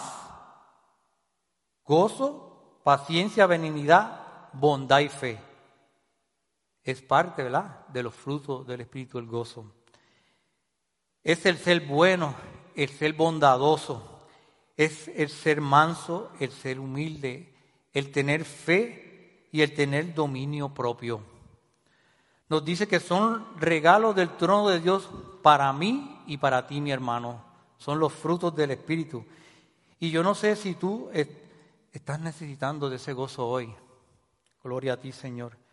gozo, 1.83 2.79
paciencia, 2.83 3.47
benignidad, 3.47 4.51
bondad 4.53 4.99
y 4.99 5.09
fe. 5.09 5.44
Es 6.85 7.01
parte, 7.01 7.43
¿verdad?, 7.43 7.87
de 7.87 8.03
los 8.03 8.13
frutos 8.13 8.65
del 8.65 8.81
Espíritu, 8.81 9.17
el 9.17 9.25
gozo. 9.25 9.65
Es 11.23 11.45
el 11.47 11.57
ser 11.57 11.81
bueno, 11.81 12.35
el 12.75 12.89
ser 12.89 13.13
bondadoso, 13.13 14.21
es 14.77 15.07
el 15.07 15.29
ser 15.29 15.61
manso, 15.61 16.31
el 16.39 16.51
ser 16.51 16.79
humilde, 16.79 17.53
el 17.91 18.11
tener 18.11 18.45
fe 18.45 19.47
y 19.51 19.61
el 19.61 19.73
tener 19.73 20.13
dominio 20.13 20.69
propio. 20.69 21.21
Nos 22.49 22.63
dice 22.63 22.87
que 22.87 22.99
son 22.99 23.59
regalos 23.59 24.15
del 24.15 24.37
trono 24.37 24.69
de 24.69 24.79
Dios 24.79 25.09
para 25.41 25.73
mí 25.73 26.21
y 26.27 26.37
para 26.37 26.67
ti, 26.67 26.81
mi 26.81 26.91
hermano. 26.91 27.43
Son 27.79 27.99
los 27.99 28.13
frutos 28.13 28.55
del 28.55 28.71
Espíritu. 28.71 29.25
Y 29.99 30.11
yo 30.11 30.21
no 30.21 30.35
sé 30.35 30.55
si 30.55 30.75
tú 30.75 31.09
estás 31.91 32.19
necesitando 32.19 32.89
de 32.89 32.97
ese 32.97 33.13
gozo 33.13 33.47
hoy. 33.47 33.73
Gloria 34.63 34.93
a 34.93 34.99
ti, 34.99 35.11
Señor. 35.11 35.64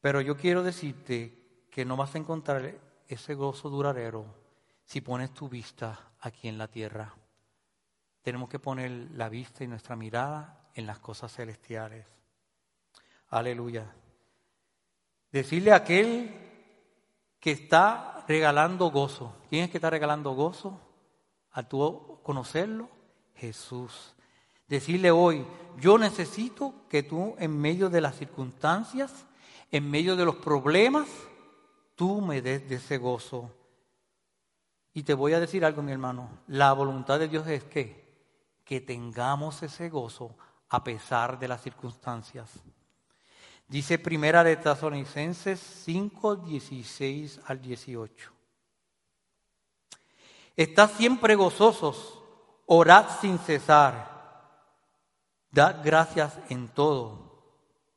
Pero 0.00 0.20
yo 0.20 0.36
quiero 0.36 0.62
decirte 0.62 1.66
que 1.70 1.84
no 1.84 1.96
vas 1.96 2.14
a 2.14 2.18
encontrar 2.18 2.74
ese 3.08 3.34
gozo 3.34 3.68
duradero 3.70 4.26
si 4.84 5.00
pones 5.00 5.32
tu 5.32 5.48
vista 5.48 6.12
aquí 6.20 6.48
en 6.48 6.58
la 6.58 6.68
tierra. 6.68 7.14
Tenemos 8.22 8.48
que 8.48 8.58
poner 8.58 8.90
la 9.12 9.28
vista 9.28 9.64
y 9.64 9.66
nuestra 9.66 9.96
mirada 9.96 10.70
en 10.74 10.86
las 10.86 10.98
cosas 10.98 11.32
celestiales. 11.32 12.06
Aleluya. 13.30 13.92
Decirle 15.30 15.72
a 15.72 15.76
aquel 15.76 16.34
que 17.40 17.52
está 17.52 18.24
regalando 18.26 18.90
gozo. 18.90 19.34
¿Quién 19.48 19.64
es 19.64 19.70
que 19.70 19.78
está 19.78 19.90
regalando 19.90 20.32
gozo? 20.32 20.80
A 21.52 21.62
tú 21.62 22.20
conocerlo, 22.22 22.88
Jesús. 23.34 24.14
Decirle 24.68 25.10
hoy, 25.10 25.46
yo 25.78 25.98
necesito 25.98 26.86
que 26.88 27.02
tú 27.02 27.34
en 27.38 27.58
medio 27.58 27.88
de 27.88 28.00
las 28.00 28.16
circunstancias, 28.16 29.26
en 29.70 29.90
medio 29.90 30.16
de 30.16 30.24
los 30.24 30.36
problemas, 30.36 31.08
tú 31.94 32.20
me 32.20 32.40
des 32.40 32.68
de 32.68 32.76
ese 32.76 32.98
gozo. 32.98 33.50
Y 34.94 35.02
te 35.02 35.14
voy 35.14 35.32
a 35.32 35.40
decir 35.40 35.64
algo, 35.64 35.82
mi 35.82 35.92
hermano. 35.92 36.30
La 36.46 36.72
voluntad 36.72 37.18
de 37.18 37.28
Dios 37.28 37.46
es 37.46 37.64
que, 37.64 38.08
que 38.64 38.80
tengamos 38.80 39.62
ese 39.62 39.88
gozo 39.88 40.34
a 40.70 40.82
pesar 40.82 41.38
de 41.38 41.48
las 41.48 41.62
circunstancias. 41.62 42.50
Dice 43.68 43.98
Primera 43.98 44.42
de 44.42 44.56
Tesalonicenses 44.56 45.60
5, 45.60 46.36
16 46.36 47.40
al 47.46 47.60
18. 47.60 48.32
Estad 50.56 50.90
siempre 50.90 51.36
gozosos, 51.36 52.18
orad 52.66 53.06
sin 53.20 53.38
cesar, 53.38 54.18
dad 55.50 55.80
gracias 55.84 56.38
en 56.48 56.68
todo, 56.68 57.27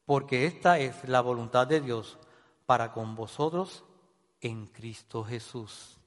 porque 0.05 0.45
esta 0.45 0.79
es 0.79 1.07
la 1.07 1.21
voluntad 1.21 1.67
de 1.67 1.81
Dios 1.81 2.17
para 2.65 2.91
con 2.91 3.15
vosotros 3.15 3.83
en 4.39 4.67
Cristo 4.67 5.23
Jesús. 5.23 5.97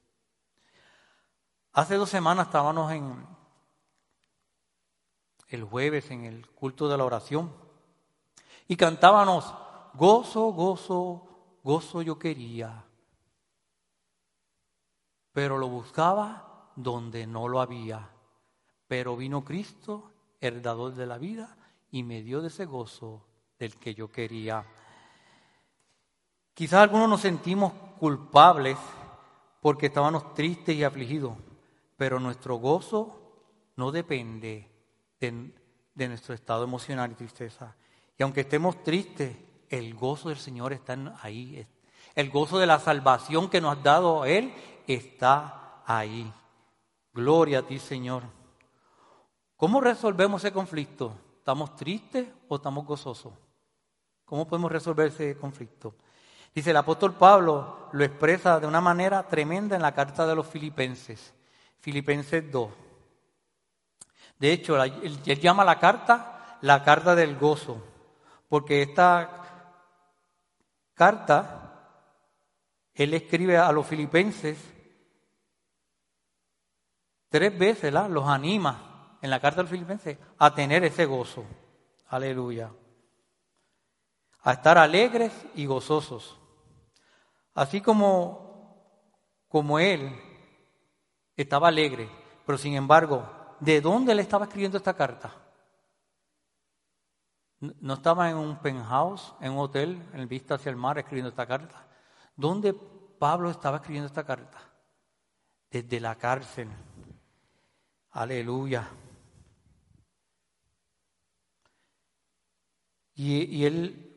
Hace 1.71 1.95
dos 1.95 2.09
semanas 2.09 2.47
estábamos 2.47 2.91
en 2.91 3.27
el 5.49 5.63
jueves 5.63 6.09
en 6.11 6.25
el 6.25 6.47
culto 6.49 6.87
de 6.87 6.97
la 6.97 7.05
oración 7.05 7.51
y 8.67 8.75
cantábamos, 8.75 9.53
gozo, 9.93 10.51
gozo, 10.51 11.27
gozo 11.63 12.01
yo 12.01 12.17
quería, 12.17 12.85
pero 15.31 15.57
lo 15.57 15.67
buscaba 15.67 16.71
donde 16.75 17.27
no 17.27 17.47
lo 17.47 17.61
había. 17.61 18.09
Pero 18.87 19.15
vino 19.15 19.43
Cristo, 19.43 20.11
el 20.39 20.61
dador 20.61 20.93
de 20.95 21.05
la 21.05 21.17
vida, 21.17 21.57
y 21.91 22.03
me 22.03 22.21
dio 22.21 22.41
de 22.41 22.47
ese 22.47 22.65
gozo 22.65 23.25
del 23.65 23.77
que 23.77 23.95
yo 23.95 24.11
quería. 24.11 24.63
Quizás 26.53 26.81
algunos 26.81 27.09
nos 27.09 27.21
sentimos 27.21 27.73
culpables 27.99 28.77
porque 29.59 29.87
estábamos 29.87 30.35
tristes 30.35 30.75
y 30.75 30.83
afligidos, 30.83 31.33
pero 31.97 32.19
nuestro 32.19 32.57
gozo 32.57 33.71
no 33.75 33.91
depende 33.91 34.69
de, 35.19 36.07
nuestro 36.07 36.35
estado 36.35 36.63
emocional 36.63 37.11
y 37.11 37.15
tristeza. 37.15 37.75
Y 38.17 38.23
aunque 38.23 38.41
estemos 38.41 38.83
tristes, 38.83 39.35
el 39.69 39.95
gozo 39.95 40.29
del 40.29 40.37
Señor 40.37 40.71
está 40.71 40.95
ahí. 41.21 41.65
El 42.13 42.29
gozo 42.29 42.59
de 42.59 42.67
la 42.67 42.79
salvación 42.79 43.49
que 43.49 43.59
nos 43.59 43.77
ha 43.77 43.81
dado 43.81 44.25
Él 44.25 44.53
está 44.85 45.81
ahí. 45.87 46.31
Gloria 47.13 47.59
a 47.59 47.63
ti, 47.63 47.79
Señor. 47.79 48.23
¿Cómo 49.57 49.81
resolvemos 49.81 50.43
ese 50.43 50.53
conflicto? 50.53 51.15
¿Estamos 51.39 51.75
tristes 51.75 52.27
o 52.47 52.57
estamos 52.57 52.85
gozosos? 52.85 53.33
¿Cómo 54.25 54.47
podemos 54.47 54.71
resolver 54.71 55.07
ese 55.07 55.37
conflicto? 55.37 55.95
Dice 56.53 56.71
el 56.71 56.77
apóstol 56.77 57.13
Pablo, 57.13 57.89
lo 57.91 58.03
expresa 58.03 58.59
de 58.59 58.67
una 58.67 58.81
manera 58.81 59.27
tremenda 59.27 59.75
en 59.75 59.81
la 59.81 59.93
carta 59.93 60.25
de 60.25 60.35
los 60.35 60.47
filipenses. 60.47 61.33
Filipenses 61.79 62.51
2. 62.51 62.69
De 64.39 64.51
hecho, 64.51 64.81
él, 64.81 65.21
llama 65.23 65.63
la 65.63 65.79
carta 65.79 66.57
la 66.61 66.83
carta 66.83 67.13
del 67.13 67.37
gozo, 67.37 67.83
porque 68.49 68.81
esta 68.81 69.43
carta 70.93 71.65
él 72.93 73.13
escribe 73.13 73.57
a 73.57 73.71
los 73.71 73.85
filipenses 73.85 74.57
tres 77.29 77.57
veces, 77.57 77.93
los 77.93 78.27
anima 78.27 79.17
en 79.21 79.29
la 79.29 79.39
carta 79.39 79.57
de 79.57 79.63
los 79.63 79.71
filipenses 79.71 80.17
a 80.39 80.55
tener 80.55 80.83
ese 80.85 81.05
gozo. 81.05 81.43
Aleluya. 82.07 82.71
A 84.45 84.53
estar 84.53 84.77
alegres 84.77 85.33
y 85.55 85.65
gozosos. 85.65 86.39
Así 87.55 87.81
como, 87.81 89.09
como 89.47 89.79
él 89.79 90.15
estaba 91.35 91.67
alegre, 91.69 92.09
pero 92.45 92.57
sin 92.57 92.75
embargo 92.75 93.27
de 93.59 93.81
dónde 93.81 94.13
le 94.13 94.21
estaba 94.21 94.45
escribiendo 94.45 94.77
esta 94.77 94.93
carta. 94.93 95.33
No 97.59 97.95
estaba 97.95 98.29
en 98.29 98.37
un 98.37 98.59
penthouse, 98.59 99.33
en 99.41 99.53
un 99.53 99.59
hotel, 99.59 100.09
en 100.13 100.27
vista 100.27 100.55
hacia 100.55 100.69
el 100.69 100.75
mar, 100.75 100.99
escribiendo 100.99 101.29
esta 101.29 101.47
carta. 101.47 101.87
¿Dónde 102.35 102.73
Pablo 102.73 103.49
estaba 103.49 103.77
escribiendo 103.77 104.07
esta 104.07 104.25
carta? 104.25 104.59
Desde 105.71 105.99
la 105.99 106.15
cárcel. 106.15 106.69
Aleluya. 108.11 108.87
Y, 113.15 113.45
y 113.45 113.65
él 113.65 114.14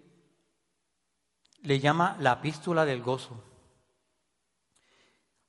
le 1.63 1.81
llama 1.81 2.17
la 2.21 2.35
epístola 2.35 2.85
del 2.85 3.03
gozo. 3.03 3.43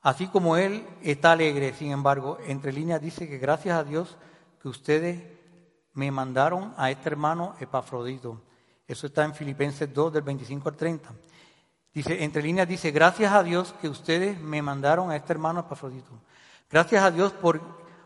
Así 0.02 0.28
como 0.28 0.56
él 0.56 0.88
está 1.02 1.34
alegre, 1.34 1.74
sin 1.74 1.92
embargo, 1.92 2.38
entre 2.46 2.72
líneas 2.72 3.02
dice 3.02 3.28
que 3.28 3.38
gracias 3.38 3.78
a 3.78 3.84
Dios 3.84 4.18
que 4.62 4.70
ustedes 4.70 5.22
me 5.94 6.12
mandaron 6.12 6.74
a 6.78 6.90
este 6.90 7.10
hermano 7.10 7.56
Epafrodito. 7.60 8.42
Eso 8.88 9.08
está 9.08 9.26
en 9.26 9.36
Filipenses 9.36 9.94
2 9.94 10.14
del 10.14 10.24
25 10.24 10.70
al 10.70 10.76
30. 10.76 11.10
Dice, 11.94 12.24
entre 12.24 12.42
líneas 12.42 12.68
dice, 12.68 12.92
gracias 12.92 13.34
a 13.34 13.44
Dios 13.44 13.76
que 13.82 13.90
ustedes 13.90 14.40
me 14.40 14.62
mandaron 14.62 15.12
a 15.12 15.16
este 15.16 15.34
hermano 15.34 15.62
Epafrodito. 15.62 16.22
Gracias 16.70 17.04
a 17.04 17.12
Dios 17.12 17.34
por, 17.34 17.60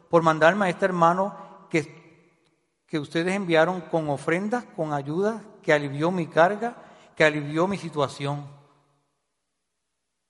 por 0.09 0.23
mandarme 0.23 0.65
a 0.65 0.69
este 0.69 0.85
hermano 0.85 1.67
que, 1.69 2.41
que 2.87 2.97
ustedes 2.97 3.35
enviaron 3.35 3.81
con 3.81 4.09
ofrendas, 4.09 4.63
con 4.75 4.93
ayuda, 4.93 5.43
que 5.61 5.73
alivió 5.73 6.11
mi 6.11 6.27
carga, 6.27 6.75
que 7.15 7.23
alivió 7.23 7.67
mi 7.67 7.77
situación. 7.77 8.47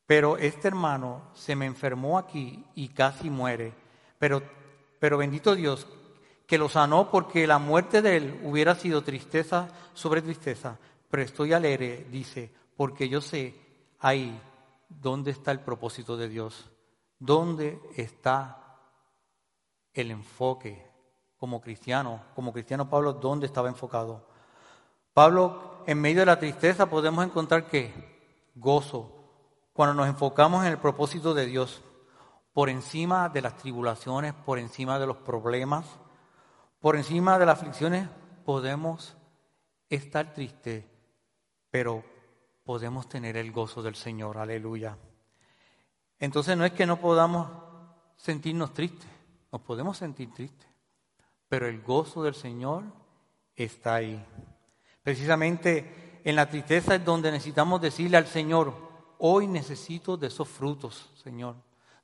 Pero 0.05 0.37
este 0.37 0.67
hermano 0.67 1.21
se 1.33 1.55
me 1.55 1.65
enfermó 1.65 2.17
aquí 2.17 2.65
y 2.75 2.89
casi 2.89 3.29
muere. 3.29 3.73
Pero, 4.19 4.41
pero 4.99 5.17
bendito 5.17 5.55
Dios, 5.55 5.87
que 6.45 6.57
lo 6.57 6.69
sanó 6.69 7.09
porque 7.09 7.47
la 7.47 7.57
muerte 7.57 8.01
de 8.01 8.17
él 8.17 8.41
hubiera 8.43 8.75
sido 8.75 9.03
tristeza 9.03 9.69
sobre 9.93 10.21
tristeza, 10.21 10.77
pero 11.09 11.23
estoy 11.23 11.53
alegre, 11.53 12.07
dice, 12.11 12.53
porque 12.75 13.07
yo 13.07 13.21
sé 13.21 13.55
ahí 13.99 14.39
dónde 14.89 15.31
está 15.31 15.51
el 15.51 15.61
propósito 15.61 16.17
de 16.17 16.29
Dios, 16.29 16.69
dónde 17.17 17.79
está 17.95 18.79
el 19.93 20.11
enfoque 20.11 20.85
como 21.37 21.61
cristiano, 21.61 22.21
como 22.35 22.53
cristiano 22.53 22.89
Pablo, 22.89 23.13
dónde 23.13 23.45
estaba 23.45 23.67
enfocado. 23.67 24.25
Pablo, 25.13 25.72
en 25.85 25.99
medio 25.99 26.21
de 26.21 26.25
la 26.25 26.39
tristeza 26.39 26.89
podemos 26.89 27.25
encontrar 27.25 27.67
que 27.67 27.93
gozo, 28.55 29.11
cuando 29.73 29.95
nos 29.95 30.07
enfocamos 30.07 30.65
en 30.65 30.71
el 30.71 30.77
propósito 30.77 31.33
de 31.33 31.45
Dios, 31.45 31.81
por 32.53 32.69
encima 32.69 33.29
de 33.29 33.41
las 33.41 33.57
tribulaciones, 33.57 34.33
por 34.33 34.59
encima 34.59 34.99
de 34.99 35.07
los 35.07 35.17
problemas, 35.17 35.85
por 36.79 36.95
encima 36.95 37.39
de 37.39 37.45
las 37.45 37.57
aflicciones, 37.57 38.07
podemos 38.45 39.17
estar 39.89 40.33
tristes, 40.33 40.85
pero 41.71 42.03
podemos 42.63 43.09
tener 43.09 43.37
el 43.37 43.51
gozo 43.51 43.81
del 43.81 43.95
Señor, 43.95 44.37
aleluya. 44.37 44.97
Entonces 46.19 46.55
no 46.55 46.65
es 46.65 46.73
que 46.73 46.85
no 46.85 46.99
podamos 46.99 47.49
sentirnos 48.15 48.73
tristes, 48.73 49.09
nos 49.51 49.61
podemos 49.61 49.97
sentir 49.97 50.31
tristes, 50.33 50.69
pero 51.49 51.67
el 51.67 51.81
gozo 51.81 52.23
del 52.23 52.35
Señor 52.35 52.83
está 53.55 53.95
ahí. 53.95 54.23
Precisamente 55.03 56.21
en 56.23 56.35
la 56.35 56.49
tristeza 56.49 56.95
es 56.95 57.03
donde 57.03 57.31
necesitamos 57.31 57.81
decirle 57.81 58.15
al 58.15 58.25
Señor, 58.25 58.73
hoy 59.19 59.47
necesito 59.47 60.15
de 60.15 60.27
esos 60.27 60.47
frutos, 60.47 61.11
Señor, 61.21 61.55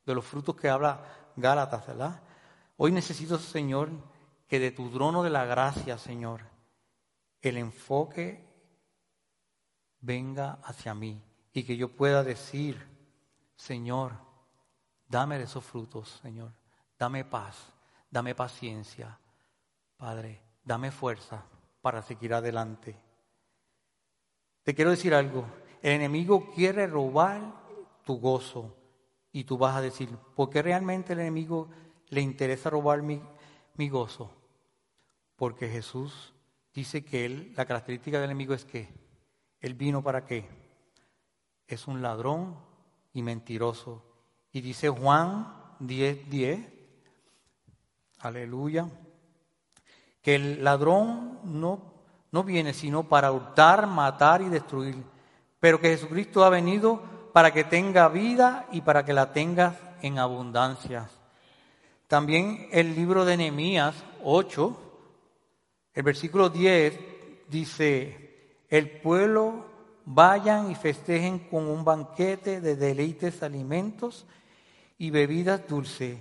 de 0.06 0.14
los 0.14 0.26
frutos 0.26 0.56
que 0.56 0.70
habla 0.70 1.32
Gálatas, 1.38 1.88
¿verdad? 1.88 2.22
Hoy 2.76 2.92
necesito, 2.92 3.40
Señor, 3.40 3.90
que 4.48 4.60
de 4.60 4.72
tu 4.72 4.90
trono 4.90 5.24
de 5.24 5.30
la 5.30 5.46
gracia, 5.46 5.98
Señor, 5.98 6.42
el 7.42 7.56
enfoque 7.56 8.46
venga 10.02 10.60
hacia 10.64 10.94
mí 10.94 11.22
y 11.54 11.64
que 11.64 11.78
yo 11.78 11.96
pueda 11.96 12.24
decir, 12.24 12.86
Señor, 13.56 14.12
dame 15.08 15.38
de 15.38 15.46
esos 15.46 15.64
frutos, 15.64 16.20
Señor, 16.22 16.52
dame 16.98 17.24
paz, 17.24 17.56
dame 18.12 18.36
paciencia, 18.36 19.18
Padre, 19.96 20.42
dame 20.66 20.92
fuerza 20.92 21.46
para 21.82 22.02
seguir 22.02 22.34
adelante. 22.34 22.96
Te 24.64 24.76
quiero 24.76 24.92
decir 24.92 25.14
algo, 25.14 25.46
el 25.82 25.94
enemigo 25.94 26.52
quiere 26.52 26.88
robar 26.88 27.42
tu 28.06 28.20
gozo 28.20 28.76
y 29.32 29.44
tú 29.44 29.58
vas 29.58 29.76
a 29.76 29.82
decir, 29.82 30.10
¿por 30.36 30.50
qué 30.50 30.62
realmente 30.62 31.14
el 31.14 31.20
enemigo 31.20 31.70
le 32.10 32.22
interesa 32.22 32.70
robar 32.70 33.02
mi, 33.02 33.22
mi 33.76 33.90
gozo? 33.90 34.32
Porque 35.36 35.70
Jesús 35.70 36.34
dice 36.74 37.04
que 37.04 37.26
él, 37.26 37.54
la 37.56 37.66
característica 37.66 38.18
del 38.20 38.30
enemigo 38.30 38.54
es 38.54 38.66
que 38.66 38.90
él 39.60 39.74
vino 39.74 40.04
para 40.04 40.26
qué? 40.26 40.48
Es 41.68 41.88
un 41.88 42.02
ladrón 42.02 42.58
y 43.14 43.22
mentiroso. 43.22 44.04
Y 44.52 44.62
dice 44.62 44.90
Juan 44.90 45.76
10, 45.80 46.30
10, 46.30 46.60
aleluya, 48.20 48.90
que 50.30 50.36
el 50.36 50.64
ladrón 50.64 51.40
no, 51.44 51.82
no 52.32 52.44
viene 52.44 52.72
sino 52.76 53.10
para 53.10 53.32
hurtar, 53.32 53.88
matar 53.88 54.44
y 54.44 54.50
destruir, 54.50 55.04
pero 55.60 55.82
que 55.82 55.90
Jesucristo 55.90 56.44
ha 56.44 56.50
venido 56.50 57.02
para 57.34 57.52
que 57.52 57.64
tenga 57.64 58.08
vida 58.10 58.68
y 58.72 58.82
para 58.82 59.04
que 59.04 59.14
la 59.14 59.34
tengas 59.34 59.76
en 60.04 60.20
abundancia. 60.20 61.10
También 62.08 62.68
el 62.72 62.94
libro 62.94 63.26
de 63.26 63.38
Nehemías 63.38 63.96
8, 64.24 64.78
el 65.96 66.04
versículo 66.04 66.52
10 66.52 67.00
dice, 67.50 68.54
el 68.70 68.88
pueblo 69.02 69.66
vayan 70.06 70.70
y 70.70 70.76
festejen 70.76 71.40
con 71.40 71.66
un 71.66 71.84
banquete 71.84 72.62
de 72.62 72.76
deleites 72.76 73.42
alimentos 73.42 74.28
y 75.00 75.10
bebidas 75.10 75.68
dulces 75.68 76.20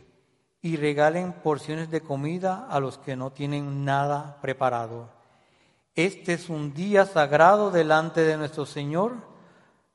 y 0.60 0.76
regalen 0.76 1.32
porciones 1.32 1.90
de 1.90 2.00
comida 2.00 2.66
a 2.68 2.80
los 2.80 2.98
que 2.98 3.16
no 3.16 3.30
tienen 3.30 3.84
nada 3.84 4.38
preparado. 4.40 5.08
Este 5.94 6.34
es 6.34 6.48
un 6.48 6.74
día 6.74 7.06
sagrado 7.06 7.70
delante 7.70 8.22
de 8.22 8.36
nuestro 8.36 8.66
Señor. 8.66 9.16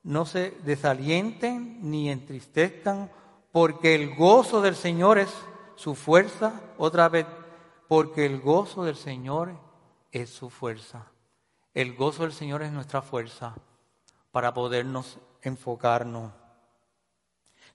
No 0.03 0.25
se 0.25 0.51
desalienten 0.65 1.79
ni 1.89 2.09
entristezcan, 2.09 3.09
porque 3.51 3.95
el 3.95 4.15
gozo 4.15 4.61
del 4.61 4.75
Señor 4.75 5.17
es 5.17 5.29
su 5.75 5.95
fuerza. 5.95 6.61
Otra 6.77 7.07
vez, 7.09 7.25
porque 7.87 8.25
el 8.25 8.41
gozo 8.41 8.83
del 8.83 8.95
Señor 8.95 9.51
es 10.11 10.29
su 10.29 10.49
fuerza. 10.49 11.07
El 11.73 11.95
gozo 11.95 12.23
del 12.23 12.33
Señor 12.33 12.63
es 12.63 12.71
nuestra 12.71 13.01
fuerza 13.01 13.55
para 14.31 14.53
podernos 14.53 15.19
enfocarnos. 15.41 16.42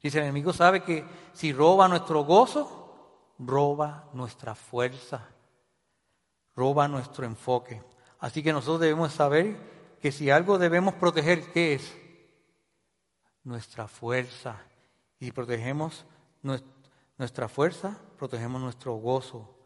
Dice, 0.03 0.19
el 0.19 0.25
enemigo 0.25 0.53
sabe 0.53 0.83
que 0.83 1.05
si 1.33 1.53
roba 1.53 1.89
nuestro 1.89 2.25
gozo, 2.25 3.35
roba 3.39 4.09
nuestra 4.13 4.55
fuerza, 4.55 5.29
roba 6.55 6.89
nuestro 6.89 7.27
enfoque. 7.27 7.83
Así 8.21 8.43
que 8.43 8.53
nosotros 8.53 8.81
debemos 8.81 9.13
saber 9.13 9.57
que 10.01 10.13
si 10.13 10.31
algo 10.31 10.59
debemos 10.59 10.95
proteger, 10.95 11.53
¿qué 11.53 11.75
es? 11.75 11.97
Nuestra 13.45 13.89
fuerza. 13.89 14.57
Y 15.21 15.33
protegemos 15.33 16.05
nuestra 17.17 17.49
fuerza, 17.49 17.99
protegemos 18.17 18.61
nuestro 18.61 18.95
gozo, 18.95 19.57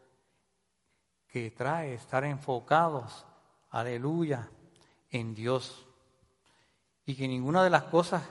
que 1.27 1.51
trae 1.51 1.93
estar 1.93 2.23
enfocados 2.23 3.25
aleluya, 3.73 4.49
en 5.09 5.33
Dios. 5.33 5.85
Y 7.05 7.15
que 7.15 7.27
ninguna 7.27 7.63
de 7.63 7.69
las 7.69 7.83
cosas 7.83 8.23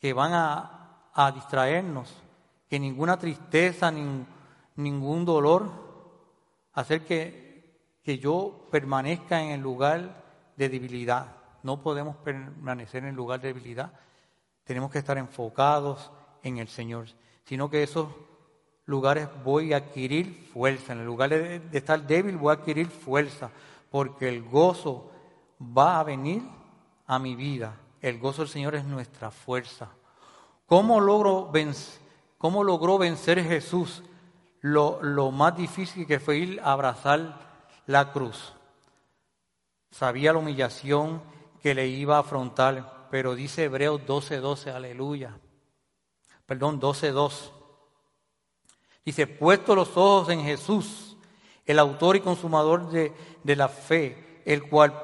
que 0.00 0.12
van 0.12 0.32
a, 0.34 1.32
distraernos, 1.34 2.14
que 2.68 2.78
ninguna 2.78 3.18
tristeza, 3.18 3.90
ningún 4.76 5.24
dolor, 5.24 5.70
hacer 6.74 7.04
que, 7.04 7.98
que 8.02 8.18
yo 8.18 8.68
permanezca 8.70 9.42
en 9.42 9.50
el 9.50 9.60
lugar 9.60 10.24
de 10.56 10.68
debilidad. 10.68 11.36
No 11.62 11.82
podemos 11.82 12.16
permanecer 12.16 13.02
en 13.02 13.10
el 13.10 13.16
lugar 13.16 13.40
de 13.40 13.48
debilidad. 13.48 13.92
Tenemos 14.64 14.90
que 14.90 14.98
estar 14.98 15.16
enfocados 15.16 16.10
en 16.42 16.58
el 16.58 16.68
Señor, 16.68 17.06
sino 17.44 17.70
que 17.70 17.82
esos 17.82 18.08
lugares 18.86 19.28
voy 19.44 19.72
a 19.72 19.78
adquirir 19.78 20.48
fuerza. 20.52 20.92
En 20.92 21.00
el 21.00 21.06
lugar 21.06 21.30
de, 21.30 21.60
estar 21.72 22.06
débil 22.06 22.36
voy 22.36 22.50
a 22.50 22.58
adquirir 22.58 22.88
fuerza, 22.88 23.50
porque 23.90 24.28
el 24.28 24.42
gozo 24.42 25.10
va 25.60 26.00
a 26.00 26.04
venir 26.04 26.42
a 27.06 27.18
mi 27.18 27.34
vida. 27.34 27.74
El 28.00 28.18
gozo 28.18 28.42
del 28.42 28.50
Señor 28.50 28.74
es 28.74 28.84
nuestra 28.84 29.30
fuerza. 29.30 29.90
¿Cómo, 30.66 31.00
cómo 32.38 32.64
logró 32.64 32.98
vencer 32.98 33.42
Jesús 33.42 34.02
lo, 34.60 35.30
más 35.30 35.56
difícil 35.56 36.06
que 36.06 36.20
fue 36.20 36.38
ir 36.38 36.60
a 36.60 36.72
abrazar 36.72 37.38
la 37.86 38.12
cruz? 38.12 38.52
Sabía 39.90 40.32
la 40.32 40.40
humillación 40.40 41.22
que 41.62 41.74
le 41.74 41.86
iba 41.86 42.16
a 42.16 42.20
afrontar, 42.20 43.08
pero 43.10 43.34
dice 43.34 43.64
Hebreos 43.64 44.02
12:12, 44.02 44.40
12, 44.40 44.70
aleluya. 44.70 45.38
Perdón, 46.44 46.80
12:2. 46.80 47.52
Dice, 49.04 49.28
puesto 49.28 49.76
los 49.76 49.96
ojos 49.96 50.30
en 50.30 50.42
Jesús, 50.42 51.16
el 51.64 51.78
autor 51.78 52.16
y 52.16 52.20
consumador 52.20 52.90
de, 52.90 53.56
la 53.56 53.68
fe, 53.68 54.42
el 54.44 54.68
cual 54.68 55.00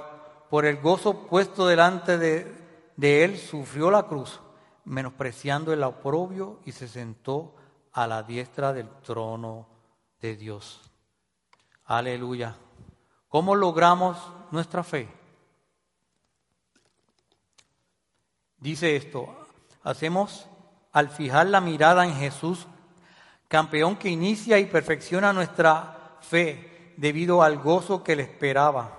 por 0.51 0.67
el 0.67 0.79
gozo 0.79 1.29
puesto 1.29 1.67
delante 1.67 2.19
de, 2.19 2.62
de 3.03 3.25
él 3.25 3.37
sufrió 3.37 3.91
la 3.91 4.05
cruz, 4.05 4.41
menospreciando 4.85 5.73
el 5.73 5.83
oprobio 5.83 6.61
y 6.65 6.71
se 6.71 6.87
sentó 6.87 7.57
a 7.93 8.07
la 8.07 8.23
diestra 8.23 8.73
del 8.73 8.89
trono 9.01 9.67
de 10.21 10.37
Dios. 10.37 10.81
Aleluya. 11.85 12.55
¿Cómo 13.29 13.57
logramos 13.57 14.17
nuestra 14.53 14.85
fe? 14.85 15.09
Dice 18.59 18.95
esto, 18.95 19.27
hacemos 19.83 20.47
al 20.93 21.11
fijar 21.11 21.49
la 21.49 21.61
mirada 21.61 22.05
en 22.05 22.15
Jesús 22.15 22.69
campeón 23.49 23.97
que 23.97 24.11
inicia 24.11 24.61
y 24.61 24.67
perfecciona 24.67 25.33
nuestra 25.33 26.19
fe 26.21 26.95
debido 26.97 27.43
al 27.43 27.59
gozo 27.59 28.05
que 28.05 28.15
le 28.15 28.23
esperaba. 28.23 28.97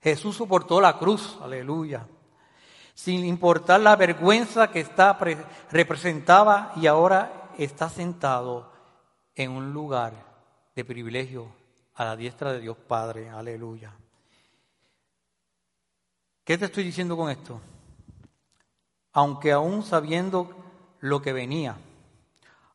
Jesús 0.00 0.34
soportó 0.34 0.80
la 0.80 0.98
cruz, 0.98 1.38
aleluya, 1.40 2.04
sin 2.96 3.26
importar 3.26 3.80
la 3.80 3.94
vergüenza 3.94 4.70
que 4.70 4.80
está 4.80 5.18
representaba 5.70 6.72
y 6.76 6.86
ahora 6.86 7.50
está 7.58 7.90
sentado 7.90 8.72
en 9.34 9.50
un 9.50 9.74
lugar 9.74 10.14
de 10.74 10.82
privilegio 10.82 11.46
a 11.94 12.06
la 12.06 12.16
diestra 12.16 12.54
de 12.54 12.60
Dios 12.60 12.78
Padre, 12.88 13.28
aleluya. 13.28 13.92
¿Qué 16.42 16.56
te 16.56 16.64
estoy 16.64 16.84
diciendo 16.84 17.18
con 17.18 17.28
esto? 17.28 17.60
Aunque 19.12 19.52
aún 19.52 19.82
sabiendo 19.82 20.48
lo 21.00 21.20
que 21.20 21.34
venía, 21.34 21.76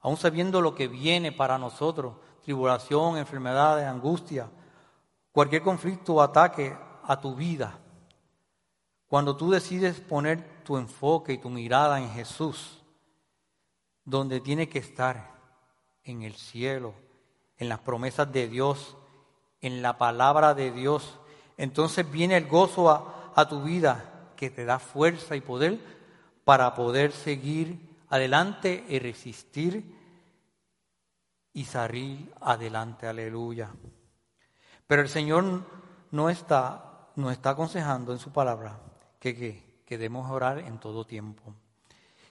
aún 0.02 0.18
sabiendo 0.18 0.62
lo 0.62 0.76
que 0.76 0.88
viene 0.88 1.32
para 1.32 1.58
nosotros, 1.58 2.14
tribulación, 2.44 3.18
enfermedades, 3.18 3.88
angustia, 3.88 4.48
cualquier 5.32 5.64
conflicto 5.64 6.14
o 6.14 6.22
ataque 6.22 6.78
a 7.06 7.20
tu 7.20 7.34
vida, 7.34 7.80
cuando 9.12 9.36
tú 9.36 9.52
decides 9.52 10.00
poner 10.00 10.64
tu 10.64 10.78
enfoque 10.78 11.34
y 11.34 11.38
tu 11.38 11.50
mirada 11.50 12.00
en 12.00 12.10
Jesús, 12.12 12.82
donde 14.06 14.40
tiene 14.40 14.70
que 14.70 14.80
estar, 14.80 15.36
en 16.06 16.22
el 16.22 16.36
cielo, 16.36 16.94
en 17.58 17.68
las 17.68 17.80
promesas 17.80 18.32
de 18.32 18.48
Dios, 18.48 18.96
en 19.60 19.82
la 19.82 19.98
palabra 19.98 20.54
de 20.54 20.72
Dios, 20.72 21.20
entonces 21.58 22.10
viene 22.10 22.38
el 22.38 22.48
gozo 22.48 22.90
a, 22.90 23.50
tu 23.50 23.62
vida 23.64 24.30
que 24.38 24.50
te 24.50 24.64
da 24.64 24.80
fuerza 24.80 25.36
y 25.36 25.42
poder 25.42 25.78
para 26.46 26.74
poder 26.74 27.12
seguir 27.12 27.98
adelante 28.08 28.86
y 28.88 28.98
resistir 28.98 29.94
y 31.52 31.66
salir 31.66 32.34
adelante, 32.40 33.08
aleluya. 33.08 33.72
Pero 34.88 35.02
el 35.02 35.10
Señor 35.10 35.66
no 36.12 36.30
está, 36.30 37.10
no 37.18 37.30
está 37.30 37.50
aconsejando 37.50 38.14
en 38.14 38.20
su 38.20 38.32
palabra 38.32 38.80
que, 39.22 39.84
que, 39.86 39.98
debemos 40.00 40.32
orar 40.32 40.58
en 40.58 40.80
todo 40.80 41.06
tiempo, 41.06 41.54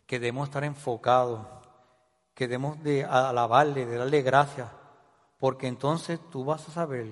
que 0.06 0.18
debemos 0.18 0.48
estar 0.48 0.64
enfocados, 0.64 1.46
que 2.34 2.48
debemos 2.48 2.82
de 2.82 3.04
alabarle, 3.04 3.86
de 3.86 3.96
darle 3.96 4.22
gracias, 4.22 4.68
porque 5.38 5.68
entonces 5.68 6.18
tú 6.30 6.44
vas 6.44 6.68
a 6.68 6.72
saber 6.72 7.06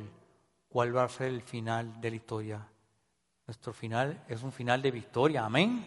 cuál 0.68 0.96
va 0.96 1.04
a 1.04 1.08
ser 1.08 1.28
el 1.28 1.42
final 1.42 2.00
de 2.00 2.10
la 2.10 2.16
historia. 2.16 2.68
Nuestro 3.46 3.72
final 3.72 4.24
es 4.26 4.42
un 4.42 4.50
final 4.50 4.82
de 4.82 4.90
victoria, 4.90 5.44
amén. 5.44 5.86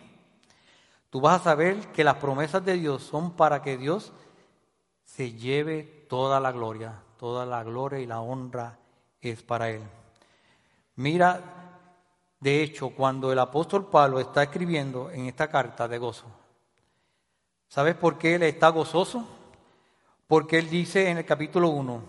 Tú 1.09 1.19
vas 1.19 1.41
a 1.41 1.43
saber 1.43 1.91
que 1.91 2.05
las 2.05 2.15
promesas 2.15 2.63
de 2.63 2.75
Dios 2.75 3.03
son 3.03 3.35
para 3.35 3.61
que 3.61 3.77
Dios 3.77 4.13
se 5.03 5.33
lleve 5.33 6.05
toda 6.07 6.39
la 6.39 6.53
gloria, 6.53 7.03
toda 7.17 7.45
la 7.45 7.61
gloria 7.63 7.99
y 7.99 8.05
la 8.05 8.21
honra 8.21 8.79
es 9.19 9.43
para 9.43 9.69
Él. 9.69 9.81
Mira, 10.95 11.70
de 12.41 12.63
hecho, 12.63 12.89
cuando 12.89 13.31
el 13.31 13.37
apóstol 13.37 13.85
Pablo 13.85 14.19
está 14.19 14.41
escribiendo 14.41 15.11
en 15.11 15.27
esta 15.27 15.47
carta 15.47 15.87
de 15.87 15.99
gozo, 15.99 16.25
¿sabes 17.67 17.95
por 17.95 18.17
qué 18.17 18.33
él 18.33 18.43
está 18.43 18.69
gozoso? 18.69 19.27
Porque 20.25 20.57
él 20.57 20.67
dice 20.67 21.09
en 21.09 21.19
el 21.19 21.25
capítulo 21.25 21.69
1, 21.69 22.01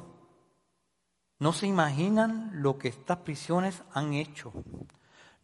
no 1.38 1.52
se 1.52 1.66
imaginan 1.66 2.50
lo 2.54 2.78
que 2.78 2.88
estas 2.88 3.18
prisiones 3.18 3.82
han 3.92 4.14
hecho, 4.14 4.54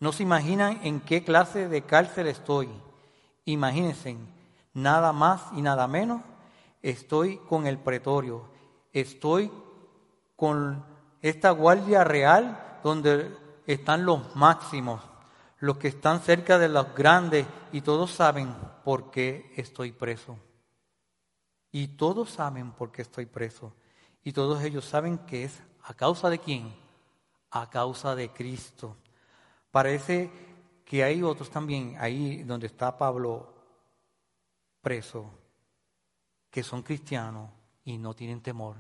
no 0.01 0.11
se 0.13 0.23
imaginan 0.23 0.81
en 0.83 1.01
qué 1.01 1.23
clase 1.23 1.69
de 1.69 1.83
cárcel 1.83 2.27
estoy. 2.27 2.71
Imagínense, 3.45 4.17
nada 4.73 5.13
más 5.13 5.43
y 5.53 5.61
nada 5.61 5.87
menos, 5.87 6.23
estoy 6.81 7.37
con 7.47 7.67
el 7.67 7.77
pretorio, 7.77 8.49
estoy 8.95 9.53
con 10.35 10.83
esta 11.21 11.51
guardia 11.51 12.05
real 12.05 12.81
donde 12.83 13.37
están 13.69 14.07
los 14.07 14.35
máximos, 14.35 15.03
los 15.59 15.77
que 15.77 15.89
están 15.89 16.21
cerca 16.21 16.59
de 16.59 16.71
los 16.71 16.95
grandes 16.95 17.47
y 17.71 17.83
todos 17.83 18.11
saben 18.11 18.55
por 18.83 19.11
qué 19.11 19.53
estoy 19.57 19.93
preso. 19.93 20.39
Y 21.71 21.89
todos 21.89 22.31
saben 22.31 22.73
por 22.73 22.91
qué 22.91 23.03
estoy 23.03 23.27
preso. 23.27 23.75
Y 24.25 24.33
todos 24.33 24.63
ellos 24.63 24.87
saben 24.87 25.19
que 25.19 25.45
es 25.45 25.63
a 25.83 25.93
causa 25.93 26.31
de 26.31 26.39
quién? 26.39 26.75
A 27.51 27.69
causa 27.69 28.15
de 28.15 28.31
Cristo. 28.31 28.97
Parece 29.71 30.31
que 30.87 31.05
hay 31.05 31.23
otros 31.23 31.51
también, 31.51 31.97
ahí 32.01 32.43
donde 32.45 32.69
está 32.69 32.97
Pablo 32.97 33.53
preso, 34.81 35.31
que 36.51 36.63
son 36.63 36.83
cristianos 36.83 37.51
y 37.85 37.99
no 37.99 38.15
tienen 38.15 38.41
temor. 38.41 38.77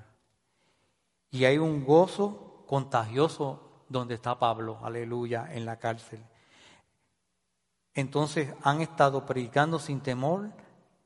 Y 1.31 1.45
hay 1.45 1.59
un 1.59 1.85
gozo 1.85 2.65
contagioso 2.67 3.68
donde 3.89 4.15
está 4.15 4.39
Pablo, 4.39 4.79
aleluya, 4.83 5.49
en 5.53 5.65
la 5.65 5.79
cárcel. 5.79 6.21
Entonces 7.95 8.55
han 8.63 8.81
estado 8.81 9.27
predicando 9.27 9.79
sin 9.79 10.01
temor 10.01 10.51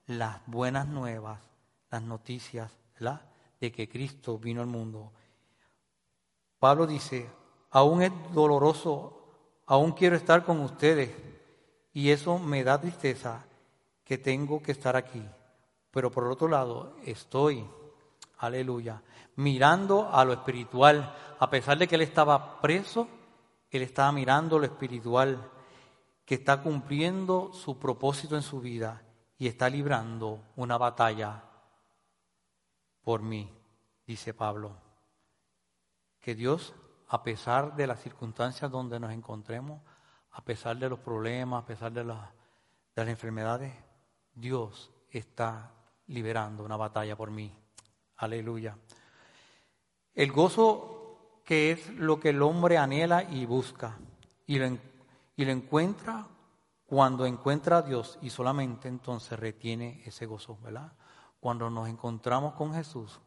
las 0.06 0.40
buenas 0.46 0.86
nuevas, 0.88 1.40
las 1.90 2.02
noticias 2.02 2.70
¿verdad? 2.94 3.22
de 3.60 3.72
que 3.72 3.88
Cristo 3.88 4.38
vino 4.38 4.60
al 4.60 4.66
mundo. 4.66 5.12
Pablo 6.58 6.86
dice, 6.86 7.30
aún 7.70 8.02
es 8.02 8.12
doloroso 8.32 9.22
aún 9.66 9.92
quiero 9.92 10.16
estar 10.16 10.44
con 10.44 10.60
ustedes 10.60 11.10
y 11.94 12.10
eso 12.10 12.38
me 12.38 12.64
da 12.64 12.80
tristeza 12.80 13.44
que 14.04 14.18
tengo 14.18 14.62
que 14.62 14.72
estar 14.72 14.96
aquí. 14.96 15.22
Pero 15.90 16.10
por 16.10 16.26
otro 16.26 16.48
lado, 16.48 16.96
estoy, 17.04 17.66
aleluya, 18.46 19.02
mirando 19.37 20.09
a 20.12 20.24
lo 20.24 20.33
espiritual. 20.33 21.14
A 21.38 21.50
pesar 21.50 21.78
de 21.78 21.88
que 21.88 21.94
él 21.94 22.02
estaba 22.02 22.61
preso, 22.61 23.09
él 23.70 23.83
estaba 23.83 24.12
mirando 24.12 24.59
lo 24.59 24.66
espiritual, 24.66 25.50
que 26.24 26.37
está 26.37 26.62
cumpliendo 26.62 27.52
su 27.52 27.78
propósito 27.78 28.37
en 28.37 28.42
su 28.42 28.61
vida 28.61 29.02
y 29.38 29.48
está 29.48 29.68
librando 29.68 30.40
una 30.57 30.78
batalla 30.78 31.44
por 33.02 33.22
mí, 33.22 33.50
dice 34.07 34.33
Pablo. 34.33 34.76
Que 36.20 36.35
Dios 36.35 36.74
a 37.12 37.22
pesar 37.22 37.76
de 37.76 37.87
las 37.87 38.00
circunstancias 38.00 38.70
donde 38.70 38.98
nos 38.98 39.12
encontremos, 39.12 39.83
a 40.31 40.42
pesar 40.42 40.78
de 40.78 40.88
los 40.88 40.98
problemas, 40.98 41.62
a 41.62 41.66
pesar 41.66 41.92
de, 41.92 42.05
las, 42.05 42.31
de 42.96 43.02
las 43.02 43.09
enfermedades, 43.09 43.74
Dios 44.35 44.90
está 45.11 45.74
liberando 46.07 46.64
una 46.64 46.78
batalla 46.78 47.14
por 47.14 47.31
mí. 47.31 47.55
Aleluya. 48.22 48.78
El 50.14 50.30
gozo 50.30 51.40
que 51.44 51.72
es 51.72 51.88
lo 51.94 52.20
que 52.20 52.28
el 52.28 52.40
hombre 52.40 52.78
anhela 52.78 53.24
y 53.24 53.46
busca 53.46 53.98
y 54.46 54.61
lo, 54.61 54.78
y 55.35 55.44
lo 55.44 55.50
encuentra 55.50 56.28
cuando 56.87 57.26
encuentra 57.26 57.78
a 57.78 57.82
Dios 57.82 58.20
y 58.22 58.30
solamente 58.30 58.87
entonces 58.87 59.37
retiene 59.40 60.02
ese 60.06 60.26
gozo, 60.26 60.56
¿verdad? 60.62 60.92
Cuando 61.40 61.68
nos 61.68 61.88
encontramos 61.88 62.54
con 62.54 62.72
Jesús, 62.74 63.20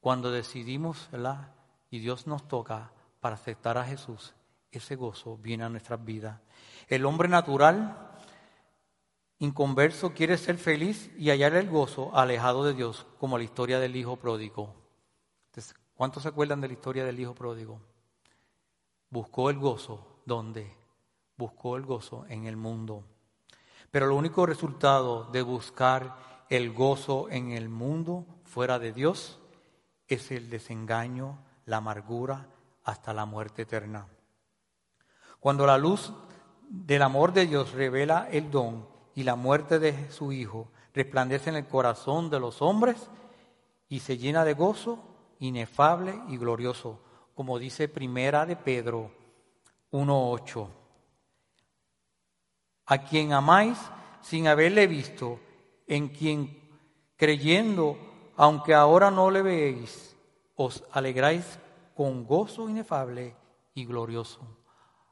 cuando 0.00 0.30
decidimos, 0.30 1.10
¿verdad? 1.12 1.52
Y 1.90 1.98
Dios 1.98 2.26
nos 2.26 2.48
toca, 2.48 2.92
para 3.20 3.34
aceptar 3.34 3.76
a 3.76 3.84
Jesús, 3.84 4.32
ese 4.70 4.96
gozo 4.96 5.36
viene 5.36 5.64
a 5.64 5.68
nuestras 5.68 6.02
vidas. 6.02 6.40
El 6.88 7.04
hombre 7.04 7.28
natural, 7.28 8.09
inconverso, 9.40 10.12
quiere 10.12 10.38
ser 10.38 10.58
feliz 10.58 11.10
y 11.18 11.30
hallar 11.30 11.54
el 11.54 11.68
gozo 11.68 12.16
alejado 12.16 12.64
de 12.64 12.74
Dios, 12.74 13.06
como 13.18 13.38
la 13.38 13.44
historia 13.44 13.80
del 13.80 13.96
hijo 13.96 14.16
pródigo. 14.16 14.74
¿Cuántos 15.94 16.22
se 16.22 16.28
acuerdan 16.28 16.60
de 16.60 16.68
la 16.68 16.74
historia 16.74 17.04
del 17.04 17.18
hijo 17.18 17.34
pródigo? 17.34 17.80
Buscó 19.08 19.50
el 19.50 19.58
gozo, 19.58 20.22
¿dónde? 20.24 20.76
Buscó 21.36 21.76
el 21.76 21.84
gozo 21.84 22.26
en 22.28 22.46
el 22.46 22.56
mundo. 22.56 23.02
Pero 23.90 24.06
el 24.06 24.12
único 24.12 24.46
resultado 24.46 25.24
de 25.24 25.42
buscar 25.42 26.44
el 26.48 26.72
gozo 26.72 27.28
en 27.30 27.52
el 27.52 27.68
mundo 27.68 28.26
fuera 28.44 28.78
de 28.78 28.92
Dios 28.92 29.40
es 30.06 30.30
el 30.30 30.50
desengaño, 30.50 31.38
la 31.64 31.78
amargura, 31.78 32.48
hasta 32.84 33.14
la 33.14 33.24
muerte 33.24 33.62
eterna. 33.62 34.06
Cuando 35.38 35.66
la 35.66 35.78
luz 35.78 36.12
del 36.68 37.02
amor 37.02 37.32
de 37.32 37.46
Dios 37.46 37.72
revela 37.72 38.28
el 38.30 38.50
don 38.50 38.89
y 39.14 39.22
la 39.24 39.36
muerte 39.36 39.78
de 39.78 40.10
su 40.10 40.32
Hijo 40.32 40.68
resplandece 40.94 41.50
en 41.50 41.56
el 41.56 41.66
corazón 41.66 42.30
de 42.30 42.40
los 42.40 42.62
hombres 42.62 43.08
y 43.88 44.00
se 44.00 44.18
llena 44.18 44.44
de 44.44 44.54
gozo 44.54 44.98
inefable 45.40 46.20
y 46.28 46.36
glorioso, 46.36 47.00
como 47.34 47.58
dice 47.58 47.88
Primera 47.88 48.46
de 48.46 48.56
Pedro 48.56 49.10
1.8. 49.92 50.68
A 52.86 52.98
quien 52.98 53.32
amáis 53.32 53.78
sin 54.20 54.46
haberle 54.46 54.86
visto, 54.86 55.40
en 55.86 56.08
quien 56.08 56.60
creyendo, 57.16 57.98
aunque 58.36 58.74
ahora 58.74 59.10
no 59.10 59.30
le 59.30 59.42
veéis, 59.42 60.16
os 60.56 60.84
alegráis 60.92 61.58
con 61.94 62.24
gozo 62.24 62.68
inefable 62.68 63.34
y 63.74 63.84
glorioso. 63.84 64.40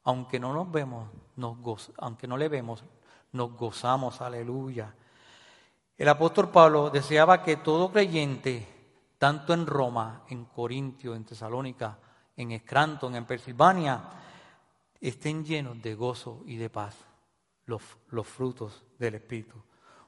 Aunque 0.04 0.38
no 0.38 0.52
nos 0.52 0.70
vemos, 0.70 1.08
aunque 1.98 2.26
no 2.26 2.36
le 2.36 2.48
vemos, 2.48 2.84
nos 3.32 3.52
gozamos, 3.56 4.20
aleluya. 4.20 4.94
El 5.96 6.08
apóstol 6.08 6.50
Pablo 6.50 6.90
deseaba 6.90 7.42
que 7.42 7.56
todo 7.56 7.90
creyente, 7.90 8.66
tanto 9.18 9.52
en 9.52 9.66
Roma, 9.66 10.22
en 10.28 10.44
Corintio, 10.44 11.14
en 11.14 11.24
Tesalónica, 11.24 11.98
en 12.36 12.58
Scranton, 12.60 13.16
en 13.16 13.26
Pensilvania, 13.26 14.02
estén 15.00 15.44
llenos 15.44 15.80
de 15.82 15.94
gozo 15.94 16.42
y 16.46 16.56
de 16.56 16.70
paz, 16.70 16.96
los, 17.66 17.82
los 18.08 18.26
frutos 18.26 18.84
del 18.98 19.16
Espíritu. 19.16 19.56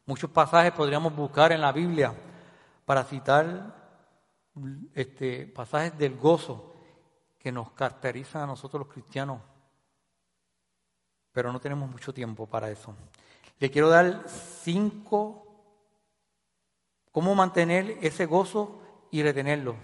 Muchos 0.07 0.31
pasajes 0.31 0.73
podríamos 0.73 1.15
buscar 1.15 1.53
en 1.53 1.61
la 1.61 1.73
Biblia 1.73 2.15
para 2.85 3.05
citar 3.05 3.81
este, 4.95 5.47
pasajes 5.47 5.97
del 5.97 6.17
gozo 6.17 6.75
que 7.39 7.53
nos 7.53 7.73
caracterizan 7.73 8.43
a 8.43 8.47
nosotros 8.47 8.87
los 8.87 8.93
cristianos, 8.93 9.41
pero 11.33 11.53
no 11.53 11.61
tenemos 11.61 11.91
mucho 11.91 12.13
tiempo 12.13 12.47
para 12.47 12.71
eso. 12.71 12.95
Le 13.59 13.71
quiero 13.71 13.89
dar 13.89 14.25
cinco, 14.29 15.47
cómo 17.13 17.35
mantener 17.35 17.99
ese 18.01 18.27
gozo 18.27 18.81
y 19.11 19.23
retenerlo. 19.23 19.77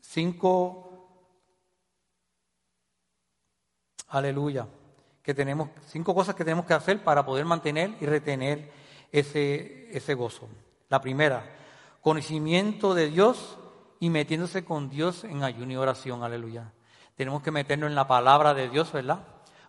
cinco, 0.00 1.12
aleluya, 4.08 4.66
que 5.22 5.34
tenemos, 5.34 5.70
cinco 5.86 6.14
cosas 6.14 6.34
que 6.34 6.44
tenemos 6.44 6.64
que 6.64 6.74
hacer 6.74 7.04
para 7.04 7.24
poder 7.24 7.44
mantener 7.44 7.94
y 8.00 8.06
retener 8.06 8.72
ese, 9.12 9.96
ese 9.96 10.14
gozo. 10.14 10.48
La 10.88 11.00
primera, 11.00 11.44
conocimiento 12.00 12.94
de 12.94 13.10
Dios 13.10 13.58
y 14.00 14.10
metiéndose 14.10 14.64
con 14.64 14.88
Dios 14.88 15.24
en 15.24 15.44
ayuno 15.44 15.72
y 15.72 15.76
oración, 15.76 16.22
aleluya. 16.22 16.72
Tenemos 17.18 17.42
que 17.42 17.50
meternos 17.50 17.88
en 17.88 17.96
la 17.96 18.06
palabra 18.06 18.54
de 18.54 18.68
Dios, 18.68 18.92
¿verdad? 18.92 19.18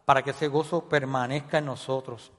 Para 0.05 0.21
que 0.21 0.29
ese 0.29 0.47
gozo 0.47 0.87
permanezca 0.87 1.57
en 1.57 1.65
nosotros. 1.65 2.31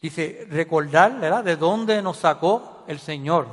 Dice, 0.00 0.46
recordar, 0.48 1.18
¿verdad? 1.18 1.42
De 1.42 1.56
dónde 1.56 2.00
nos 2.00 2.18
sacó 2.18 2.84
el 2.86 3.00
Señor. 3.00 3.48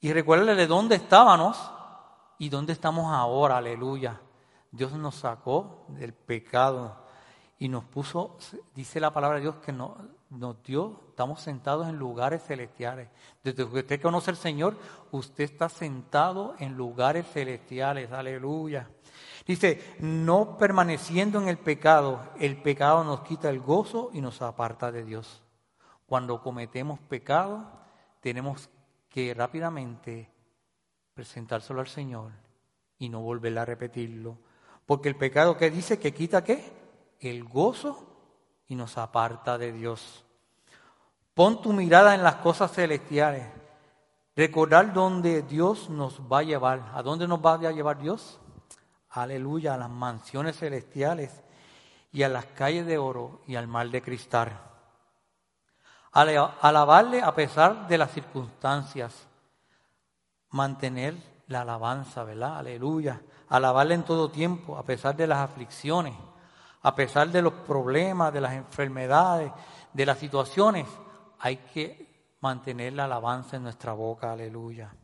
Y 0.00 0.12
recuerda 0.12 0.54
de 0.54 0.68
dónde 0.68 0.94
estábamos 0.94 1.58
y 2.38 2.48
dónde 2.48 2.74
estamos 2.74 3.12
ahora, 3.12 3.56
aleluya. 3.56 4.20
Dios 4.70 4.92
nos 4.92 5.16
sacó 5.16 5.84
del 5.88 6.12
pecado 6.12 6.96
y 7.58 7.68
nos 7.68 7.82
puso, 7.82 8.38
dice 8.72 9.00
la 9.00 9.12
palabra 9.12 9.38
de 9.38 9.42
Dios, 9.42 9.56
que 9.56 9.72
nos, 9.72 9.98
nos 10.30 10.62
dio, 10.62 11.06
estamos 11.08 11.40
sentados 11.40 11.88
en 11.88 11.96
lugares 11.96 12.44
celestiales. 12.44 13.08
Desde 13.42 13.68
que 13.68 13.78
usted 13.80 14.00
conoce 14.00 14.30
al 14.30 14.36
Señor, 14.36 14.78
usted 15.10 15.42
está 15.42 15.68
sentado 15.68 16.54
en 16.60 16.76
lugares 16.76 17.26
celestiales, 17.32 18.12
aleluya. 18.12 18.88
Dice, 19.46 19.96
no 20.00 20.58
permaneciendo 20.58 21.40
en 21.40 21.48
el 21.48 21.58
pecado, 21.58 22.22
el 22.38 22.60
pecado 22.60 23.04
nos 23.04 23.22
quita 23.22 23.48
el 23.48 23.60
gozo 23.60 24.10
y 24.12 24.20
nos 24.20 24.42
aparta 24.42 24.92
de 24.92 25.04
Dios. 25.04 25.42
Cuando 26.06 26.42
cometemos 26.42 26.98
pecado, 27.00 27.64
tenemos 28.20 28.68
que 29.08 29.34
rápidamente 29.34 30.30
presentárselo 31.14 31.80
al 31.80 31.88
Señor 31.88 32.32
y 32.98 33.08
no 33.08 33.20
volver 33.20 33.58
a 33.58 33.64
repetirlo. 33.64 34.38
Porque 34.86 35.08
el 35.08 35.16
pecado 35.16 35.56
que 35.56 35.70
dice 35.70 35.98
que 35.98 36.12
quita 36.12 36.44
qué? 36.44 36.72
El 37.20 37.44
gozo 37.44 38.06
y 38.68 38.74
nos 38.74 38.98
aparta 38.98 39.58
de 39.58 39.72
Dios. 39.72 40.24
Pon 41.34 41.62
tu 41.62 41.72
mirada 41.72 42.14
en 42.14 42.22
las 42.22 42.36
cosas 42.36 42.72
celestiales. 42.72 43.46
Recordar 44.36 44.92
dónde 44.92 45.42
Dios 45.42 45.90
nos 45.90 46.20
va 46.20 46.38
a 46.38 46.42
llevar. 46.42 46.90
¿A 46.94 47.02
dónde 47.02 47.26
nos 47.26 47.44
va 47.44 47.54
a 47.54 47.72
llevar 47.72 47.98
Dios? 47.98 48.38
Aleluya, 49.10 49.74
a 49.74 49.78
las 49.78 49.90
mansiones 49.90 50.58
celestiales 50.58 51.42
y 52.12 52.22
a 52.22 52.28
las 52.28 52.46
calles 52.46 52.86
de 52.86 52.98
oro 52.98 53.42
y 53.46 53.56
al 53.56 53.66
mar 53.66 53.88
de 53.90 54.02
cristal. 54.02 54.58
Alabarle 56.12 57.22
a 57.22 57.34
pesar 57.34 57.86
de 57.88 57.98
las 57.98 58.12
circunstancias. 58.12 59.26
Mantener 60.50 61.14
la 61.46 61.62
alabanza, 61.62 62.24
¿verdad? 62.24 62.58
Aleluya. 62.58 63.20
Alabarle 63.48 63.94
en 63.94 64.04
todo 64.04 64.30
tiempo, 64.30 64.76
a 64.76 64.84
pesar 64.84 65.16
de 65.16 65.26
las 65.26 65.38
aflicciones 65.38 66.14
a 66.82 66.94
pesar 66.94 67.28
de 67.28 67.42
los 67.42 67.52
problemas, 67.52 68.32
de 68.32 68.40
las 68.40 68.52
enfermedades, 68.54 69.52
de 69.92 70.06
las 70.06 70.18
situaciones, 70.18 70.86
hay 71.38 71.58
que 71.58 72.36
mantener 72.40 72.94
la 72.94 73.04
alabanza 73.04 73.56
en 73.56 73.64
nuestra 73.64 73.92
boca, 73.92 74.32
aleluya. 74.32 74.94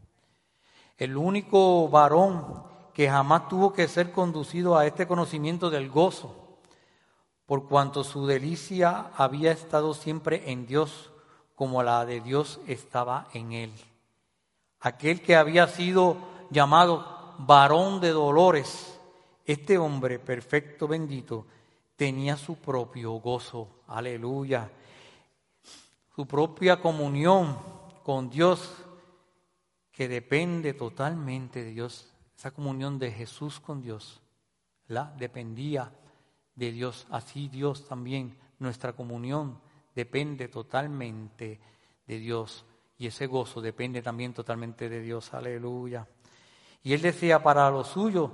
El 0.96 1.16
único 1.16 1.88
varón 1.88 2.64
que 2.96 3.10
jamás 3.10 3.46
tuvo 3.46 3.74
que 3.74 3.88
ser 3.88 4.10
conducido 4.10 4.74
a 4.74 4.86
este 4.86 5.06
conocimiento 5.06 5.68
del 5.68 5.90
gozo, 5.90 6.34
por 7.44 7.68
cuanto 7.68 8.02
su 8.02 8.26
delicia 8.26 9.10
había 9.14 9.52
estado 9.52 9.92
siempre 9.92 10.50
en 10.50 10.66
Dios, 10.66 11.12
como 11.54 11.82
la 11.82 12.06
de 12.06 12.22
Dios 12.22 12.58
estaba 12.66 13.28
en 13.34 13.52
él. 13.52 13.72
Aquel 14.80 15.20
que 15.20 15.36
había 15.36 15.68
sido 15.68 16.16
llamado 16.48 17.34
varón 17.40 18.00
de 18.00 18.12
dolores, 18.12 18.98
este 19.44 19.76
hombre 19.76 20.18
perfecto, 20.18 20.88
bendito, 20.88 21.44
tenía 21.96 22.38
su 22.38 22.56
propio 22.56 23.12
gozo, 23.12 23.68
aleluya, 23.88 24.70
su 26.14 26.26
propia 26.26 26.80
comunión 26.80 27.58
con 28.02 28.30
Dios, 28.30 28.72
que 29.92 30.08
depende 30.08 30.72
totalmente 30.72 31.62
de 31.62 31.72
Dios, 31.72 32.14
esa 32.36 32.50
comunión 32.50 32.98
de 32.98 33.10
Jesús 33.10 33.60
con 33.60 33.80
Dios, 33.80 34.20
la 34.88 35.14
dependía 35.18 35.92
de 36.54 36.70
Dios, 36.70 37.06
así 37.10 37.48
Dios 37.48 37.86
también, 37.88 38.36
nuestra 38.58 38.92
comunión 38.92 39.58
depende 39.94 40.48
totalmente 40.48 41.58
de 42.06 42.18
Dios 42.18 42.64
y 42.98 43.06
ese 43.06 43.26
gozo 43.26 43.60
depende 43.60 44.02
también 44.02 44.32
totalmente 44.32 44.88
de 44.88 45.00
Dios, 45.00 45.32
aleluya. 45.34 46.06
Y 46.82 46.92
él 46.92 47.02
decía 47.02 47.42
para 47.42 47.70
lo 47.70 47.84
suyo 47.84 48.30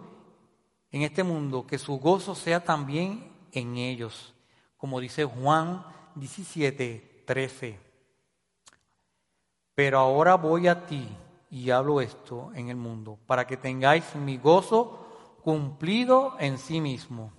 en 0.91 1.03
este 1.03 1.23
mundo 1.23 1.67
que 1.67 1.79
su 1.79 1.99
gozo 1.99 2.35
sea 2.35 2.63
también 2.63 3.33
en 3.53 3.77
ellos, 3.77 4.35
como 4.77 5.01
dice 5.01 5.25
Juan 5.25 5.85
17, 6.17 7.23
13. 7.25 7.79
Pero 9.75 9.99
ahora 9.99 10.35
voy 10.35 10.69
a 10.69 10.87
ti 10.87 11.09
y 11.53 11.71
hablo 11.71 12.01
esto 12.01 12.51
en 12.55 12.71
el 12.71 12.77
mundo, 12.77 13.19
para 13.27 13.47
que 13.47 13.59
tengáis 13.59 14.17
mi 14.17 14.39
gozo 14.39 15.07
cumplido 15.45 16.35
en 16.39 16.57
sí 16.57 16.81
mismo. 16.81 17.31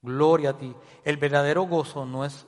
Gloria 0.00 0.50
a 0.50 0.56
ti. 0.56 0.72
El 1.02 1.16
verdadero 1.16 1.64
gozo 1.64 2.06
no 2.06 2.24
es 2.24 2.46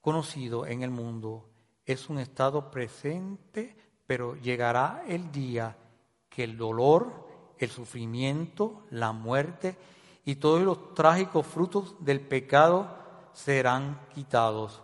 conocido 0.00 0.64
en 0.64 0.82
el 0.82 0.90
mundo, 0.90 1.50
es 1.84 2.08
un 2.08 2.18
estado 2.18 2.70
presente, 2.70 3.76
pero 4.06 4.34
llegará 4.36 5.04
el 5.06 5.30
día 5.30 5.76
que 6.30 6.44
el 6.44 6.56
dolor, 6.56 7.28
el 7.58 7.68
sufrimiento, 7.68 8.84
la 8.88 9.12
muerte 9.12 9.76
y 10.24 10.36
todos 10.36 10.62
los 10.62 10.94
trágicos 10.94 11.46
frutos 11.46 11.96
del 12.00 12.22
pecado 12.22 12.96
serán 13.34 14.00
quitados. 14.14 14.80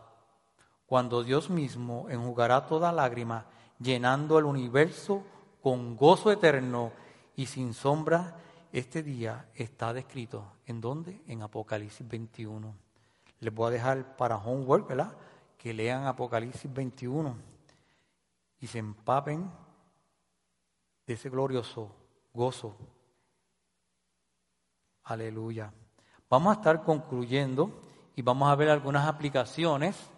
Cuando 0.84 1.24
Dios 1.24 1.48
mismo 1.48 2.10
enjugará 2.10 2.66
toda 2.66 2.92
lágrima, 2.92 3.46
llenando 3.78 4.38
el 4.38 4.44
universo 4.44 5.22
con 5.62 5.96
gozo 5.96 6.30
eterno 6.30 6.92
y 7.37 7.46
sin 7.46 7.74
sombra, 7.74 8.37
este 8.72 9.02
día 9.02 9.48
está 9.54 9.92
descrito. 9.92 10.44
¿En 10.66 10.80
dónde? 10.80 11.22
En 11.26 11.42
Apocalipsis 11.42 12.06
21. 12.06 12.74
Les 13.40 13.54
voy 13.54 13.68
a 13.68 13.70
dejar 13.70 14.16
para 14.16 14.37
homework, 14.37 14.88
¿verdad? 14.88 15.16
Que 15.58 15.72
lean 15.72 16.06
Apocalipsis 16.06 16.72
21 16.72 17.37
y 18.60 18.66
se 18.66 18.78
empapen 18.78 19.50
de 21.06 21.14
ese 21.14 21.28
glorioso 21.28 21.90
gozo 22.32 22.76
Aleluya. 25.04 25.70
Vamos 26.30 26.56
a 26.56 26.60
estar 26.60 26.82
concluyendo 26.82 27.70
y 28.16 28.22
vamos 28.22 28.48
a 28.50 28.54
ver 28.54 28.70
algunas 28.70 29.06
aplicaciones. 29.06 30.10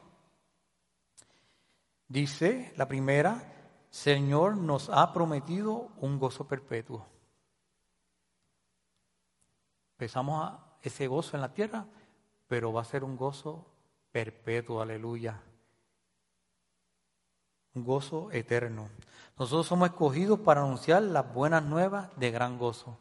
Dice 2.09 2.73
la 2.77 2.87
primera, 2.87 3.43
Señor 3.91 4.57
nos 4.57 4.89
ha 4.91 5.13
prometido 5.13 5.89
un 5.99 6.19
gozo 6.19 6.47
perpetuo. 6.47 7.07
Empezamos 9.95 10.45
a 10.45 10.77
ese 10.83 11.07
gozo 11.07 11.37
en 11.37 11.41
la 11.41 11.53
tierra, 11.53 11.87
pero 12.47 12.73
va 12.73 12.83
a 12.83 12.85
ser 12.85 13.03
un 13.03 13.17
gozo 13.17 13.67
perpetuo, 14.13 14.81
aleluya. 14.81 15.43
Un 17.75 17.85
gozo 17.85 18.31
eterno. 18.31 18.89
Nosotros 19.39 19.67
somos 19.67 19.89
escogidos 19.89 20.41
para 20.41 20.63
anunciar 20.63 21.03
las 21.03 21.33
buenas 21.33 21.63
nuevas 21.63 22.09
de 22.17 22.31
gran 22.31 22.59
gozo. 22.59 22.99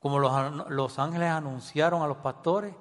Como 0.00 0.18
los, 0.18 0.98
ángeles 0.98 1.28
anunciaron 1.28 2.02
a 2.02 2.06
los 2.06 2.18
pastores, 2.18 2.74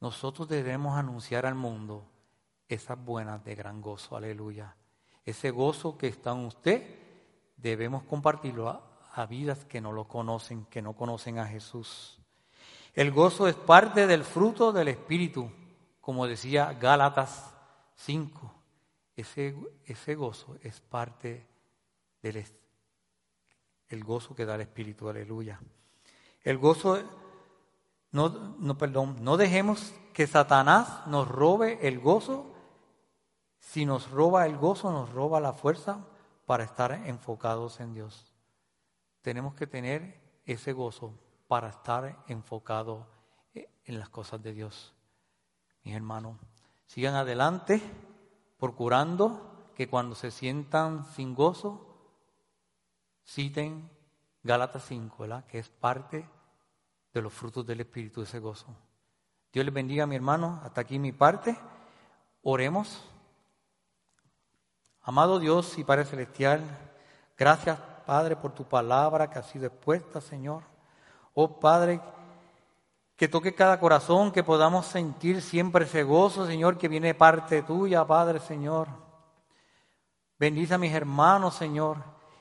nosotros 0.00 0.48
debemos 0.48 0.96
anunciar 0.96 1.46
al 1.46 1.54
mundo 1.54 2.04
esas 2.68 3.02
buenas 3.02 3.44
de 3.44 3.54
gran 3.54 3.80
gozo, 3.80 4.16
aleluya. 4.16 4.74
Ese 5.24 5.50
gozo 5.50 5.96
que 5.96 6.08
está 6.08 6.32
en 6.32 6.46
usted, 6.46 6.82
debemos 7.56 8.04
compartirlo 8.04 8.68
a, 8.68 9.26
vidas 9.26 9.64
que 9.64 9.80
no 9.80 9.92
lo 9.92 10.06
conocen, 10.06 10.66
que 10.66 10.82
no 10.82 10.92
conocen 10.92 11.38
a 11.38 11.46
Jesús. 11.46 12.18
El 12.94 13.12
gozo 13.12 13.48
es 13.48 13.54
parte 13.54 14.06
del 14.06 14.24
fruto 14.24 14.72
del 14.72 14.88
Espíritu, 14.88 15.50
como 16.02 16.26
decía 16.26 16.74
Gálatas 16.74 17.54
5. 17.94 18.54
Ese, 19.16 19.56
ese 19.86 20.14
gozo 20.14 20.56
es 20.62 20.80
parte 20.80 21.46
del 22.20 22.44
el 23.88 24.04
gozo 24.04 24.34
que 24.34 24.44
da 24.44 24.56
el 24.56 24.62
Espíritu, 24.62 25.08
aleluya. 25.08 25.60
El 26.42 26.58
gozo, 26.58 27.02
no, 28.12 28.56
no, 28.58 28.78
perdón, 28.78 29.16
no 29.20 29.36
dejemos 29.36 29.92
que 30.12 30.26
Satanás 30.26 31.06
nos 31.06 31.28
robe 31.28 31.86
el 31.86 32.00
gozo. 32.00 32.52
Si 33.66 33.84
nos 33.84 34.08
roba 34.12 34.46
el 34.46 34.56
gozo, 34.56 34.92
nos 34.92 35.10
roba 35.10 35.40
la 35.40 35.52
fuerza 35.52 35.98
para 36.46 36.62
estar 36.62 36.92
enfocados 36.92 37.80
en 37.80 37.94
Dios. 37.94 38.32
Tenemos 39.22 39.54
que 39.54 39.66
tener 39.66 40.40
ese 40.46 40.72
gozo 40.72 41.18
para 41.48 41.70
estar 41.70 42.22
enfocados 42.28 43.04
en 43.52 43.98
las 43.98 44.08
cosas 44.08 44.40
de 44.40 44.52
Dios. 44.52 44.94
Mis 45.82 45.96
hermanos, 45.96 46.38
sigan 46.86 47.16
adelante 47.16 47.82
procurando 48.56 49.72
que 49.74 49.88
cuando 49.88 50.14
se 50.14 50.30
sientan 50.30 51.04
sin 51.04 51.34
gozo, 51.34 52.14
citen 53.24 53.90
Gálatas 54.44 54.84
5, 54.84 55.16
¿verdad? 55.18 55.44
Que 55.44 55.58
es 55.58 55.68
parte 55.68 56.30
de 57.12 57.20
los 57.20 57.32
frutos 57.32 57.66
del 57.66 57.80
Espíritu, 57.80 58.22
ese 58.22 58.38
gozo. 58.38 58.68
Dios 59.52 59.64
les 59.64 59.74
bendiga, 59.74 60.06
mi 60.06 60.14
hermano. 60.14 60.60
Hasta 60.62 60.82
aquí 60.82 61.00
mi 61.00 61.10
parte. 61.10 61.58
Oremos. 62.42 63.10
Amado 65.08 65.38
Dios 65.38 65.78
y 65.78 65.84
Padre 65.84 66.04
Celestial, 66.04 66.60
gracias, 67.38 67.78
Padre, 68.04 68.34
por 68.34 68.50
tu 68.50 68.64
palabra 68.64 69.30
que 69.30 69.38
ha 69.38 69.42
sido 69.44 69.64
expuesta, 69.64 70.20
Señor. 70.20 70.64
Oh 71.32 71.60
Padre, 71.60 72.00
que 73.14 73.28
toque 73.28 73.54
cada 73.54 73.78
corazón, 73.78 74.32
que 74.32 74.42
podamos 74.42 74.84
sentir 74.86 75.42
siempre 75.42 75.84
ese 75.84 76.02
gozo, 76.02 76.44
Señor, 76.44 76.76
que 76.76 76.88
viene 76.88 77.06
de 77.06 77.14
parte 77.14 77.62
tuya, 77.62 78.04
Padre, 78.04 78.40
Señor. 78.40 78.88
Bendice 80.40 80.74
a 80.74 80.78
mis 80.78 80.92
hermanos, 80.92 81.54
Señor. 81.54 81.98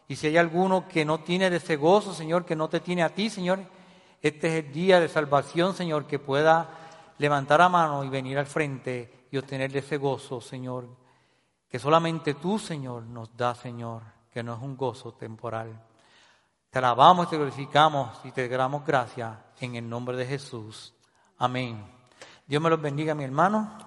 Y 0.07 0.15
si 0.15 0.25
hay 0.25 0.37
alguno 0.37 0.87
que 0.87 1.05
no 1.05 1.19
tiene 1.19 1.51
de 1.51 1.57
ese 1.57 1.75
gozo, 1.75 2.15
Señor, 2.15 2.45
que 2.45 2.55
no 2.55 2.67
te 2.67 2.79
tiene 2.79 3.03
a 3.03 3.13
ti, 3.13 3.29
Señor, 3.29 3.59
este 4.23 4.47
es 4.47 4.65
el 4.65 4.73
día 4.73 4.99
de 4.99 5.07
salvación, 5.07 5.75
Señor, 5.75 6.07
que 6.07 6.17
pueda 6.17 6.67
levantar 7.19 7.59
la 7.59 7.69
mano 7.69 8.03
y 8.03 8.09
venir 8.09 8.39
al 8.39 8.47
frente 8.47 9.27
y 9.29 9.37
obtener 9.37 9.77
ese 9.77 9.97
gozo, 9.97 10.41
Señor, 10.41 11.04
que 11.69 11.79
solamente 11.79 12.33
tú, 12.35 12.59
Señor, 12.59 13.03
nos 13.03 13.35
da, 13.35 13.55
Señor, 13.55 14.03
que 14.31 14.43
no 14.43 14.53
es 14.53 14.61
un 14.61 14.75
gozo 14.75 15.13
temporal. 15.13 15.81
Te 16.69 16.79
alabamos, 16.79 17.29
te 17.29 17.37
glorificamos 17.37 18.19
y 18.25 18.31
te 18.31 18.47
damos 18.49 18.85
gracias 18.85 19.37
en 19.59 19.75
el 19.75 19.87
nombre 19.87 20.17
de 20.17 20.25
Jesús. 20.25 20.93
Amén. 21.37 21.85
Dios 22.45 22.61
me 22.61 22.69
los 22.69 22.81
bendiga, 22.81 23.15
mi 23.15 23.23
hermano, 23.23 23.77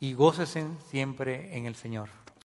y 0.00 0.14
gócesen 0.14 0.78
siempre 0.88 1.56
en 1.56 1.66
el 1.66 1.74
Señor. 1.74 2.23